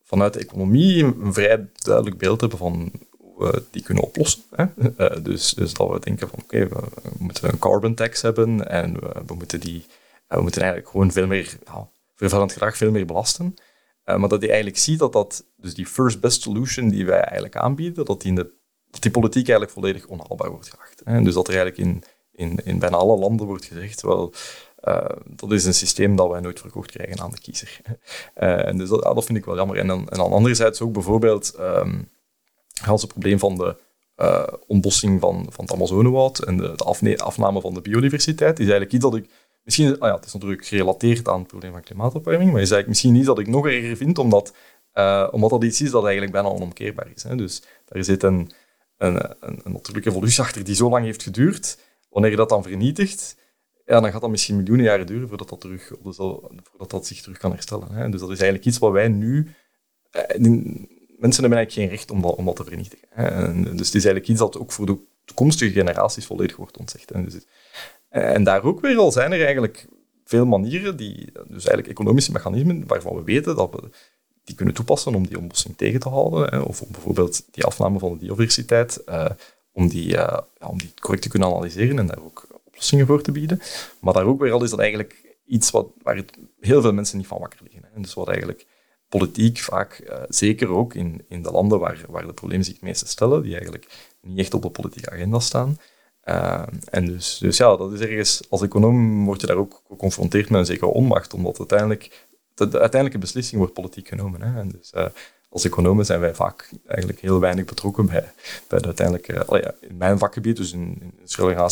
vanuit 0.03 0.33
de 0.33 0.40
economie 0.40 1.05
een 1.05 1.33
vrij 1.33 1.69
duidelijk 1.73 2.19
beeld 2.19 2.40
hebben 2.40 2.59
van 2.59 2.93
hoe 3.19 3.45
we 3.45 3.64
die 3.71 3.83
kunnen 3.83 4.05
oplossen. 4.05 4.43
Hè. 4.51 4.64
Uh, 4.97 5.25
dus, 5.29 5.53
dus 5.53 5.75
dat 5.75 5.90
we 5.90 6.01
denken 6.01 6.29
van 6.29 6.38
oké, 6.43 6.69
we, 6.69 6.83
moeten 7.19 7.49
een 7.49 7.59
carbon 7.59 7.95
tax 7.95 8.23
hebben 8.23 8.69
en 8.69 9.01
we, 9.01 9.23
we 9.27 9.35
moeten, 9.35 9.61
die, 9.61 9.85
we 10.29 10.40
moeten 10.40 10.61
eigenlijk 10.61 10.90
gewoon 10.90 11.12
veel 11.12 11.27
meer, 11.27 11.59
vervuilend 12.16 12.53
gedrag 12.53 12.77
veel 12.77 12.90
meer 12.90 13.07
belasten. 13.07 13.55
Uh, 14.05 14.16
maar 14.16 14.29
dat 14.29 14.40
je 14.40 14.49
eigenlijk 14.49 14.79
ziet 14.79 14.99
dat, 14.99 15.12
dat 15.12 15.45
dus 15.57 15.75
die 15.75 15.87
first 15.87 16.21
best 16.21 16.43
solution 16.43 16.88
die 16.88 17.07
wij 17.07 17.21
eigenlijk 17.21 17.57
aanbieden, 17.57 18.05
dat 18.05 18.21
die, 18.21 18.29
in 18.29 18.35
de, 18.35 18.53
dat 18.90 19.03
die 19.03 19.11
politiek 19.11 19.49
eigenlijk 19.49 19.71
volledig 19.71 20.07
onhaalbaar 20.07 20.51
wordt 20.51 20.71
geacht. 20.71 21.03
Hè. 21.05 21.23
Dus 21.23 21.35
dat 21.35 21.49
er 21.49 21.55
eigenlijk 21.55 21.88
in, 21.88 22.03
in, 22.33 22.64
in 22.64 22.79
bijna 22.79 22.97
alle 22.97 23.19
landen 23.19 23.47
wordt 23.47 23.64
gezegd, 23.64 24.03
wel, 24.03 24.35
uh, 24.85 25.05
dat 25.27 25.53
is 25.53 25.64
een 25.64 25.75
systeem 25.75 26.16
dat 26.16 26.31
wij 26.31 26.40
nooit 26.40 26.61
verkocht 26.61 26.90
krijgen 26.90 27.21
aan 27.21 27.31
de 27.31 27.40
kiezer. 27.40 27.81
Uh, 28.43 28.66
en 28.69 28.79
dus 28.79 28.88
dat, 28.88 29.03
dat, 29.03 29.25
vind 29.25 29.38
ik 29.38 29.45
wel 29.45 29.57
jammer. 29.57 29.79
En 29.79 29.87
dan, 29.87 30.09
en 30.09 30.19
dan 30.19 30.33
anderzijds 30.33 30.81
ook 30.81 30.93
bijvoorbeeld 30.93 31.55
um, 31.61 32.09
het 32.85 33.07
probleem 33.07 33.38
van 33.38 33.57
de 33.57 33.77
uh, 34.16 34.47
ontbossing 34.66 35.21
van, 35.21 35.47
van 35.51 35.64
het 35.64 35.75
Amazonewoud 35.75 36.38
en 36.38 36.57
de, 36.57 36.77
afname 37.16 37.61
van 37.61 37.75
de 37.75 37.81
biodiversiteit 37.81 38.59
is 38.59 38.64
eigenlijk 38.64 38.93
iets 38.93 39.05
dat 39.05 39.14
ik 39.14 39.31
misschien... 39.62 39.99
Ah 39.99 40.09
ja, 40.09 40.14
het 40.14 40.25
is 40.25 40.33
natuurlijk 40.33 40.66
gerelateerd 40.66 41.29
aan 41.29 41.38
het 41.38 41.49
probleem 41.49 41.73
van 41.73 41.81
klimaatopwarming, 41.81 42.53
maar 42.53 42.61
is 42.61 42.71
eigenlijk 42.71 42.88
misschien 42.88 43.14
iets 43.14 43.27
dat 43.27 43.38
ik 43.38 43.47
nog 43.47 43.66
erger 43.66 43.97
vind, 43.97 44.19
omdat, 44.19 44.55
omdat 45.31 45.51
dat 45.51 45.64
iets 45.64 45.81
is 45.81 45.90
dat 45.90 46.03
eigenlijk 46.03 46.33
bijna 46.33 46.49
onomkeerbaar 46.49 47.09
is. 47.14 47.23
Hè. 47.23 47.37
Dus 47.37 47.62
daar 47.85 48.05
zit 48.05 48.23
een, 48.23 48.51
een, 48.97 49.14
een, 49.40 49.61
een 49.64 49.73
natuurlijke 49.73 50.11
evolutie 50.11 50.40
achter 50.40 50.64
die 50.64 50.75
zo 50.75 50.88
lang 50.90 51.05
heeft 51.05 51.23
geduurd. 51.23 51.79
Wanneer 52.09 52.31
je 52.31 52.37
dat 52.37 52.49
dan 52.49 52.62
vernietigt, 52.62 53.37
ja, 53.90 54.00
dan 54.00 54.12
gaat 54.12 54.20
dat 54.20 54.31
misschien 54.31 54.57
miljoenen 54.57 54.85
jaren 54.85 55.07
duren 55.07 55.29
voordat 55.29 55.48
dat, 55.48 55.61
terug, 55.61 55.92
voordat 56.03 56.90
dat 56.90 57.07
zich 57.07 57.22
terug 57.22 57.38
kan 57.38 57.53
herstellen. 57.53 57.92
Hè. 57.92 58.09
Dus 58.09 58.20
dat 58.20 58.31
is 58.31 58.38
eigenlijk 58.38 58.66
iets 58.66 58.79
wat 58.79 58.92
wij 58.92 59.09
nu... 59.09 59.55
Eh, 60.11 60.40
mensen 61.18 61.42
hebben 61.42 61.59
eigenlijk 61.59 61.72
geen 61.72 61.88
recht 61.88 62.11
om 62.11 62.22
dat, 62.22 62.35
om 62.35 62.55
te 62.55 62.64
vernietigen. 62.64 63.09
Hè. 63.11 63.24
En, 63.24 63.62
dus 63.62 63.87
het 63.87 63.94
is 63.94 64.05
eigenlijk 64.05 64.29
iets 64.29 64.38
dat 64.38 64.59
ook 64.59 64.72
voor 64.72 64.87
de 64.87 64.98
toekomstige 65.24 65.72
generaties 65.72 66.26
volledig 66.26 66.57
wordt 66.57 66.79
ontzegd. 66.79 67.11
Hè. 67.11 67.24
Dus, 67.24 67.46
en 68.09 68.44
daar 68.44 68.62
ook 68.62 68.81
weer 68.81 68.96
al 68.96 69.12
zijn 69.12 69.33
er 69.33 69.44
eigenlijk 69.44 69.87
veel 70.24 70.46
manieren, 70.46 70.96
die, 70.96 71.33
dus 71.33 71.64
eigenlijk 71.64 71.88
economische 71.88 72.33
mechanismen, 72.33 72.87
waarvan 72.87 73.16
we 73.16 73.22
weten 73.22 73.57
dat 73.57 73.70
we 73.70 73.90
die 74.44 74.55
kunnen 74.55 74.74
toepassen 74.74 75.14
om 75.14 75.26
die 75.26 75.38
ontbossing 75.38 75.76
tegen 75.76 76.00
te 76.00 76.09
houden, 76.09 76.50
hè, 76.50 76.59
of 76.59 76.87
bijvoorbeeld 76.88 77.42
die 77.50 77.64
afname 77.64 77.98
van 77.98 78.12
de 78.12 78.18
biodiversiteit, 78.18 79.03
uh, 79.09 79.31
om, 79.72 79.88
die, 79.88 80.09
ja, 80.09 80.46
om 80.61 80.79
die 80.79 80.92
correct 81.00 81.22
te 81.22 81.29
kunnen 81.29 81.48
analyseren 81.48 81.98
en 81.98 82.07
daar 82.07 82.24
ook 82.24 82.50
oplossingen 82.81 83.07
voor 83.07 83.23
te 83.23 83.33
bieden. 83.33 83.61
Maar 84.01 84.14
daar 84.14 84.25
ook 84.25 84.40
weer 84.40 84.53
al 84.53 84.62
is 84.62 84.71
dat 84.71 84.79
eigenlijk 84.79 85.38
iets 85.47 85.71
wat, 85.71 85.87
waar 86.03 86.25
heel 86.61 86.81
veel 86.81 86.93
mensen 86.93 87.19
niet 87.19 87.27
van 87.27 87.38
wakker 87.38 87.61
liggen. 87.62 87.88
Hè. 87.93 88.01
Dus 88.01 88.14
wat 88.14 88.29
eigenlijk 88.29 88.66
politiek 89.09 89.59
vaak, 89.59 90.03
uh, 90.09 90.16
zeker 90.29 90.69
ook 90.69 90.95
in, 90.95 91.25
in 91.29 91.43
de 91.43 91.51
landen 91.51 91.79
waar, 91.79 92.05
waar 92.09 92.27
de 92.27 92.33
problemen 92.33 92.64
zich 92.64 92.75
het 92.75 92.83
meeste 92.83 93.07
stellen, 93.07 93.43
die 93.43 93.53
eigenlijk 93.53 93.87
niet 94.23 94.38
echt 94.38 94.55
op 94.55 94.62
de 94.62 94.71
politieke 94.71 95.11
agenda 95.11 95.38
staan. 95.38 95.77
Uh, 96.25 96.62
en 96.90 97.07
dus, 97.07 97.38
dus 97.38 97.57
ja, 97.57 97.77
dat 97.77 97.93
is 97.93 98.01
ergens, 98.01 98.43
als 98.49 98.62
econoom 98.62 99.25
word 99.25 99.40
je 99.40 99.47
daar 99.47 99.57
ook 99.57 99.83
geconfronteerd 99.88 100.51
met 100.51 100.61
een 100.61 100.66
zekere 100.66 100.90
onmacht, 100.90 101.35
omdat 101.35 101.59
uiteindelijk, 101.59 102.27
de, 102.55 102.69
de 102.69 102.81
uiteindelijke 102.81 103.27
beslissing 103.27 103.59
wordt 103.59 103.75
politiek 103.75 104.09
genomen. 104.09 104.43
Hè. 104.43 104.61
En 104.61 104.69
dus, 104.69 104.93
uh, 104.97 105.07
als 105.51 105.65
economen 105.65 106.07
zijn 106.07 106.21
wij 106.21 106.35
vaak 106.35 106.71
eigenlijk 106.87 107.21
heel 107.21 107.41
weinig 107.41 107.65
betrokken 107.65 108.07
bij, 108.07 108.33
bij 108.69 108.79
de 108.79 108.85
uiteindelijke... 108.85 109.45
Allee, 109.45 109.63
in 109.81 109.97
mijn 109.97 110.19
vakgebied, 110.19 110.57
dus 110.57 110.73
in, 110.73 111.13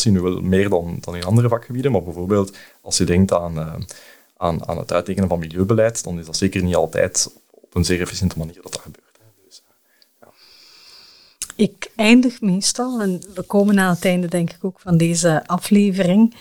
in 0.03 0.12
nu 0.12 0.21
wel 0.21 0.41
meer 0.41 0.69
dan, 0.69 0.99
dan 1.01 1.17
in 1.17 1.25
andere 1.25 1.49
vakgebieden, 1.49 1.93
maar 1.93 2.03
bijvoorbeeld 2.03 2.57
als 2.81 2.97
je 2.97 3.05
denkt 3.05 3.33
aan, 3.33 3.59
uh, 3.59 3.75
aan, 4.37 4.69
aan 4.69 4.79
het 4.79 4.93
uittekenen 4.93 5.29
van 5.29 5.38
milieubeleid, 5.38 6.05
dan 6.05 6.19
is 6.19 6.27
dat 6.27 6.37
zeker 6.37 6.62
niet 6.62 6.75
altijd 6.75 7.31
op 7.51 7.75
een 7.75 7.85
zeer 7.85 8.01
efficiënte 8.01 8.38
manier 8.38 8.55
dat 8.62 8.73
dat 8.73 8.81
gebeurt. 8.81 9.19
Dus, 9.45 9.62
uh, 9.64 9.97
ja. 10.21 10.29
Ik 11.64 11.91
eindig 11.97 12.41
meestal, 12.41 13.01
en 13.01 13.21
we 13.35 13.43
komen 13.43 13.79
aan 13.79 13.95
het 13.95 14.05
einde 14.05 14.29
denk 14.29 14.51
ik 14.51 14.64
ook 14.64 14.81
van 14.81 14.97
deze 14.97 15.47
aflevering, 15.47 16.35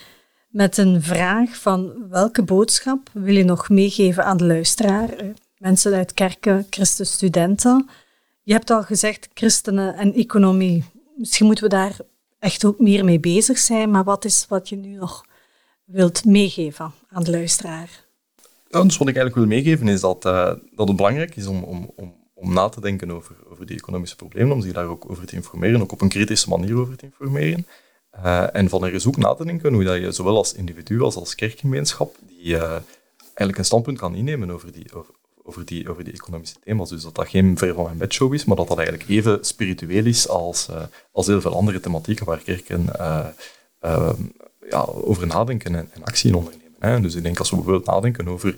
met 0.48 0.78
een 0.78 1.04
vraag 1.04 1.56
van 1.56 2.10
welke 2.10 2.44
boodschap 2.44 3.10
wil 3.14 3.36
je 3.36 3.44
nog 3.44 3.70
meegeven 3.70 4.26
aan 4.26 4.38
de 4.38 4.46
luisteraar? 4.46 5.10
Mensen 5.58 5.94
uit 5.94 6.14
kerken, 6.14 6.68
christenstudenten. 6.70 7.90
Je 8.44 8.54
hebt 8.54 8.70
al 8.70 8.84
gezegd, 8.84 9.30
christenen 9.34 9.96
en 9.96 10.14
economie. 10.14 10.84
Misschien 11.16 11.46
moeten 11.46 11.64
we 11.64 11.70
daar 11.70 11.98
echt 12.40 12.66
ook 12.66 12.80
meer 12.80 13.06
mee 13.06 13.20
bezig 13.20 13.58
zijn, 13.58 13.92
maar 13.92 14.04
wat 14.04 14.26
is 14.26 14.46
wat 14.50 14.70
je 14.70 14.76
nu 14.76 14.96
nog 14.96 15.26
wilt 15.86 16.26
meegeven 16.26 16.94
aan 17.10 17.24
de 17.24 17.32
luisteraar? 17.32 18.06
Dus 18.70 18.98
wat 18.98 19.08
ik 19.08 19.16
eigenlijk 19.16 19.36
wil 19.36 19.46
meegeven 19.46 19.88
is 19.88 20.02
dat, 20.02 20.26
uh, 20.26 20.54
dat 20.76 20.88
het 20.88 20.98
belangrijk 20.98 21.36
is 21.36 21.48
om, 21.48 21.64
om, 21.64 21.92
om, 21.96 22.16
om 22.34 22.54
na 22.54 22.70
te 22.70 22.82
denken 22.82 23.12
over, 23.12 23.36
over 23.50 23.66
die 23.66 23.78
economische 23.78 24.16
problemen, 24.16 24.52
om 24.52 24.62
zich 24.62 24.74
daar 24.74 24.86
ook 24.86 25.10
over 25.10 25.26
te 25.26 25.36
informeren, 25.36 25.82
ook 25.82 25.92
op 25.92 26.02
een 26.02 26.10
kritische 26.10 26.50
manier 26.50 26.78
over 26.78 26.98
te 26.98 27.06
informeren. 27.06 27.68
Uh, 28.16 28.56
en 28.56 28.70
van 28.70 28.84
er 28.84 28.94
is 28.94 29.08
ook 29.08 29.18
na 29.18 29.34
te 29.34 29.46
denken 29.46 29.74
hoe 29.74 29.84
dat 29.84 30.02
je 30.02 30.12
zowel 30.12 30.38
als 30.38 30.54
individu 30.54 31.02
als 31.02 31.16
als 31.16 31.36
kerkgemeenschap 31.36 32.16
die, 32.28 32.46
uh, 32.46 32.72
eigenlijk 33.18 33.58
een 33.58 33.66
standpunt 33.66 33.98
kan 33.98 34.16
innemen 34.16 34.52
over 34.52 34.72
die, 34.72 34.94
over, 34.94 35.14
over 35.48 35.66
die, 35.66 35.90
over 35.90 36.04
die 36.04 36.14
economische 36.14 36.56
thema's. 36.64 36.90
Dus 36.90 37.04
dat 37.04 37.16
dat 37.16 37.28
geen 37.28 37.58
ver 37.58 37.74
van 37.74 37.84
mijn 37.84 37.98
bedshow 37.98 38.34
is, 38.34 38.46
maar 38.46 38.56
dat 38.56 38.68
dat 38.68 38.78
eigenlijk 38.78 39.10
even 39.10 39.46
spiritueel 39.46 40.06
is 40.06 40.28
als, 40.28 40.68
uh, 40.70 40.82
als 41.12 41.28
heel 41.28 41.42
veel 41.42 41.56
andere 41.56 41.80
thematieken 41.80 42.26
waar 42.26 42.38
kerken 42.38 42.86
uh, 43.00 43.28
uh, 43.82 44.14
ja, 44.70 44.82
over 44.82 45.28
nadenken 45.28 45.76
en, 45.76 46.04
actie 46.04 46.30
in 46.30 46.36
ondernemen. 46.36 46.76
Hè. 46.80 47.02
Dus 47.02 47.16
ik 47.16 47.24
denk 47.24 47.40
als 47.40 47.50
we 47.50 47.56
bijvoorbeeld 47.56 47.86
nadenken 47.86 48.28
over 48.28 48.56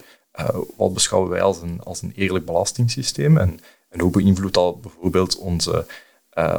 wat 0.78 0.94
beschouwen 0.94 1.32
wij 1.32 1.42
als 1.42 1.62
een, 1.62 1.82
als 1.84 2.02
een 2.02 2.12
eerlijk 2.16 2.46
belastingssysteem 2.46 3.38
en, 3.38 3.60
en 3.90 4.00
hoe 4.00 4.12
beïnvloedt 4.12 4.54
dat 4.54 4.82
bijvoorbeeld 4.82 5.38
onze, 5.38 5.86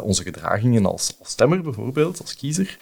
onze 0.03 0.23
gedragingen 0.23 0.87
als, 0.87 1.17
als 1.19 1.31
stemmer, 1.31 1.63
bijvoorbeeld, 1.63 2.21
als 2.21 2.37
kiezer, 2.37 2.79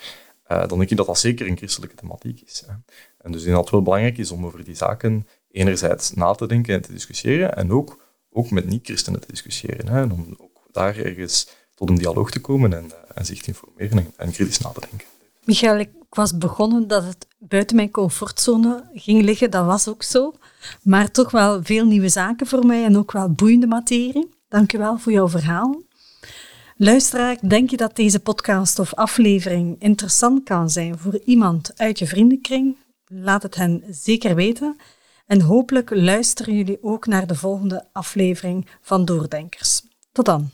dan 0.47 0.79
denk 0.79 0.91
ik 0.91 0.97
dat 0.97 1.07
dat 1.07 1.19
zeker 1.19 1.47
een 1.47 1.57
christelijke 1.57 1.97
thematiek 1.97 2.41
is. 2.41 2.63
Hè. 2.67 2.73
En 3.19 3.33
dus 3.33 3.41
ik 3.41 3.47
denk 3.47 3.55
dat 3.57 3.65
het 3.65 3.71
wel 3.71 3.83
belangrijk 3.83 4.19
is 4.19 4.31
om 4.31 4.47
over 4.47 4.65
die 4.65 4.75
zaken 4.77 5.27
enerzijds 5.59 6.13
na 6.13 6.33
te 6.33 6.47
denken 6.47 6.75
en 6.75 6.83
te 6.83 6.93
discussiëren 6.93 7.57
en 7.57 7.73
ook, 7.73 8.05
ook 8.31 8.51
met 8.51 8.67
niet-christenen 8.67 9.21
te 9.21 9.27
discussiëren. 9.31 9.89
Hè, 9.89 10.01
en 10.01 10.13
om 10.13 10.35
ook 10.39 10.63
daar 10.73 10.97
ergens 10.97 11.49
tot 11.75 11.89
een 11.89 11.99
dialoog 11.99 12.31
te 12.31 12.41
komen 12.41 12.73
en, 12.73 12.91
en 13.15 13.27
zich 13.27 13.41
te 13.41 13.49
informeren 13.49 14.13
en, 14.17 14.31
kritisch 14.31 14.59
na 14.59 14.71
te 14.71 14.81
denken. 14.81 15.07
Michael, 15.45 15.79
ik 15.79 15.91
was 16.09 16.39
begonnen 16.39 16.89
dat 16.89 17.05
het 17.05 17.27
buiten 17.39 17.77
mijn 17.77 17.91
comfortzone 17.91 18.91
ging 18.93 19.23
liggen, 19.23 19.51
dat 19.51 19.67
was 19.67 19.89
ook 19.89 20.03
zo. 20.03 20.35
Maar 20.83 21.11
toch 21.11 21.31
wel 21.31 21.63
veel 21.63 21.87
nieuwe 21.87 22.09
zaken 22.09 22.47
voor 22.47 22.67
mij 22.67 22.85
en 22.85 22.97
ook 22.97 23.13
wel 23.13 23.33
boeiende 23.33 23.67
materie. 23.67 24.29
Dank 24.49 24.73
u 24.73 24.79
wel 24.79 24.99
voor 24.99 25.13
jouw 25.13 25.29
verhaal. 25.29 25.83
Luisteraar, 26.77 27.39
denk 27.49 27.71
je 27.71 27.77
dat 27.77 27.97
deze 27.97 28.21
podcast 28.21 28.79
of 28.79 28.95
aflevering 28.95 29.77
interessant 29.79 30.45
kan 30.45 30.71
zijn 30.71 30.99
voor 30.99 31.21
iemand 31.25 31.73
uit 31.77 31.99
je 31.99 32.07
vriendenkring? 32.07 32.77
Laat 33.07 33.43
het 33.43 33.55
hen 33.55 33.85
zeker 33.91 34.35
weten. 34.35 34.77
En 35.29 35.41
hopelijk 35.41 35.91
luisteren 35.91 36.57
jullie 36.57 36.83
ook 36.83 37.07
naar 37.07 37.27
de 37.27 37.35
volgende 37.35 37.89
aflevering 37.93 38.67
van 38.81 39.05
Doordenkers. 39.05 39.83
Tot 40.13 40.25
dan. 40.25 40.51